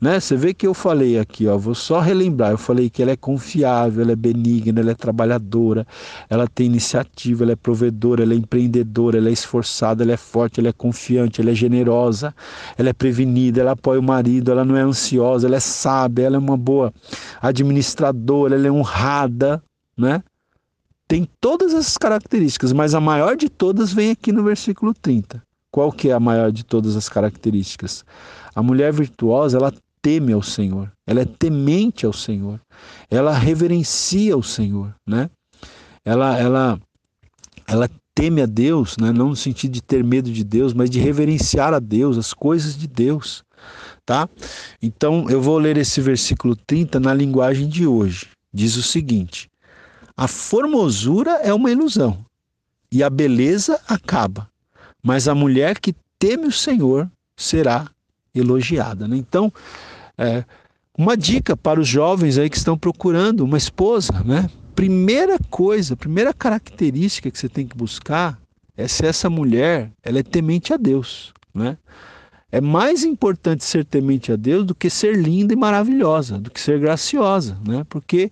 [0.00, 0.20] né?
[0.20, 3.16] Você vê que eu falei aqui, ó, vou só relembrar, eu falei que ela é
[3.16, 5.86] confiável, ela é benigna, ela é trabalhadora,
[6.28, 10.60] ela tem iniciativa, ela é provedora, ela é empreendedora, ela é esforçada, ela é forte,
[10.60, 12.34] ela é confiante, ela é generosa,
[12.76, 16.36] ela é prevenida, ela apoia o marido, ela não é ansiosa, ela é sábia, ela
[16.36, 16.92] é uma boa
[17.40, 19.62] administradora, ela é honrada,
[19.96, 20.22] né?
[21.08, 25.42] Tem todas essas características, mas a maior de todas vem aqui no versículo 30.
[25.70, 28.04] Qual que é a maior de todas as características?
[28.54, 32.60] A mulher virtuosa, ela teme ao Senhor, ela é temente ao Senhor,
[33.10, 35.28] ela reverencia o Senhor, né?
[36.04, 36.80] Ela, ela,
[37.66, 39.12] ela teme a Deus, né?
[39.12, 42.76] não no sentido de ter medo de Deus, mas de reverenciar a Deus, as coisas
[42.76, 43.44] de Deus,
[44.04, 44.28] tá?
[44.80, 48.28] Então eu vou ler esse versículo 30 na linguagem de hoje.
[48.54, 49.50] Diz o seguinte:
[50.16, 52.24] A formosura é uma ilusão
[52.90, 54.48] e a beleza acaba,
[55.02, 57.86] mas a mulher que teme o Senhor será
[58.34, 59.06] elogiada.
[59.06, 59.16] Né?
[59.16, 59.52] Então,
[60.16, 60.44] é,
[60.96, 64.48] uma dica para os jovens aí que estão procurando uma esposa, né?
[64.74, 68.38] Primeira coisa, primeira característica que você tem que buscar
[68.76, 71.76] é se essa mulher ela é temente a Deus, né?
[72.50, 76.60] É mais importante ser temente a Deus do que ser linda e maravilhosa, do que
[76.60, 77.84] ser graciosa, né?
[77.88, 78.30] Porque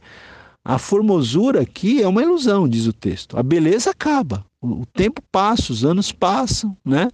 [0.65, 3.39] a formosura aqui é uma ilusão, diz o texto.
[3.39, 7.09] A beleza acaba, o tempo passa, os anos passam, né?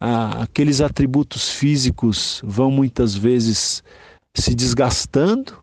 [0.00, 3.82] ah, aqueles atributos físicos vão muitas vezes
[4.34, 5.58] se desgastando,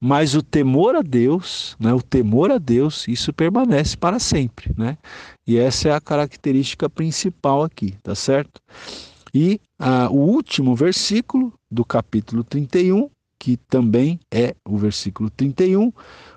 [0.00, 4.98] mas o temor a Deus, né, o temor a Deus, isso permanece para sempre, né?
[5.46, 8.60] E essa é a característica principal aqui, tá certo?
[9.32, 13.08] E ah, o último versículo do capítulo 31,
[13.38, 15.92] que também é o versículo 31,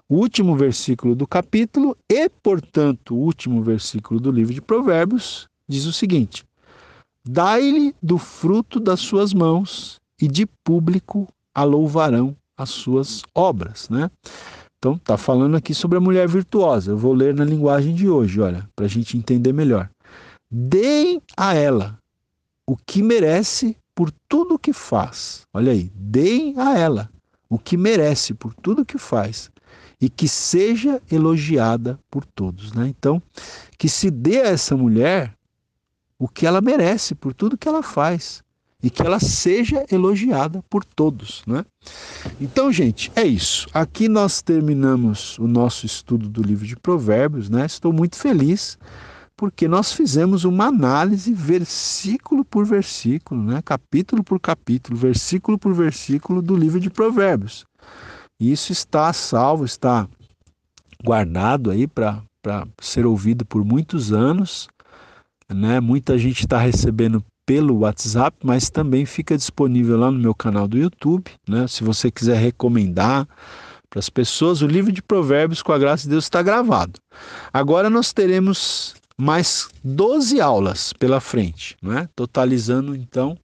[0.09, 5.85] o último versículo do capítulo e, portanto, o último versículo do livro de Provérbios, diz
[5.85, 6.45] o seguinte:
[7.25, 14.09] Dai-lhe do fruto das suas mãos, e de público a louvarão as suas obras, né?
[14.77, 16.91] Então, está falando aqui sobre a mulher virtuosa.
[16.91, 19.89] Eu vou ler na linguagem de hoje, olha, para a gente entender melhor.
[20.49, 21.97] Deem a ela
[22.65, 25.41] o que merece por tudo que faz.
[25.53, 27.09] Olha aí, deem a ela
[27.49, 29.49] o que merece por tudo o que faz
[29.99, 32.87] e que seja elogiada por todos, né?
[32.87, 33.21] Então,
[33.77, 35.33] que se dê a essa mulher
[36.19, 38.43] o que ela merece por tudo que ela faz
[38.81, 41.65] e que ela seja elogiada por todos, né?
[42.39, 43.67] Então, gente, é isso.
[43.73, 47.65] Aqui nós terminamos o nosso estudo do livro de Provérbios, né?
[47.65, 48.77] Estou muito feliz
[49.35, 53.61] porque nós fizemos uma análise versículo por versículo, né?
[53.63, 57.65] Capítulo por capítulo, versículo por versículo do livro de Provérbios.
[58.39, 60.07] Isso está salvo, está
[61.03, 62.21] guardado aí para
[62.81, 64.67] ser ouvido por muitos anos
[65.53, 65.79] né?
[65.79, 70.77] Muita gente está recebendo pelo WhatsApp, mas também fica disponível lá no meu canal do
[70.77, 71.67] YouTube, né?
[71.67, 73.27] Se você quiser recomendar
[73.89, 76.99] para as pessoas, o livro de Provérbios, com a graça de Deus, está gravado.
[77.53, 82.09] Agora nós teremos mais 12 aulas pela frente, né?
[82.15, 83.37] totalizando então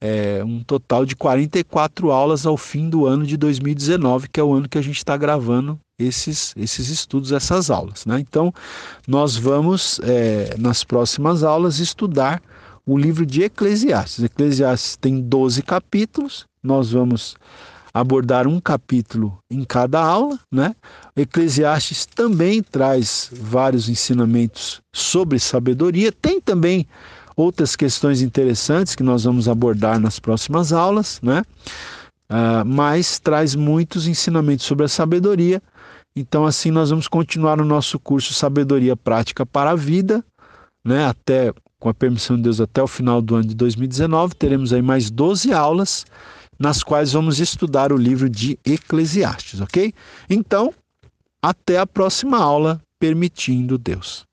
[0.00, 4.52] é, um total de 44 aulas ao fim do ano de 2019, que é o
[4.52, 8.06] ano que a gente está gravando esses, esses estudos, essas aulas.
[8.06, 8.18] Né?
[8.20, 8.52] Então,
[9.06, 12.42] nós vamos, é, nas próximas aulas, estudar
[12.86, 14.24] o livro de Eclesiastes.
[14.24, 17.36] Eclesiastes tem 12 capítulos, nós vamos
[17.92, 20.74] abordar um capítulo em cada aula, né?
[21.16, 26.86] Eclesiastes também traz vários ensinamentos sobre sabedoria, tem também
[27.40, 31.42] outras questões interessantes que nós vamos abordar nas próximas aulas, né?
[32.30, 35.60] Uh, mas traz muitos ensinamentos sobre a sabedoria.
[36.14, 40.24] Então, assim, nós vamos continuar o nosso curso Sabedoria Prática para a Vida,
[40.84, 41.06] né?
[41.06, 44.34] Até, com a permissão de Deus, até o final do ano de 2019.
[44.34, 46.06] Teremos aí mais 12 aulas
[46.58, 49.94] nas quais vamos estudar o livro de Eclesiastes, ok?
[50.28, 50.74] Então,
[51.42, 54.29] até a próxima aula, permitindo Deus.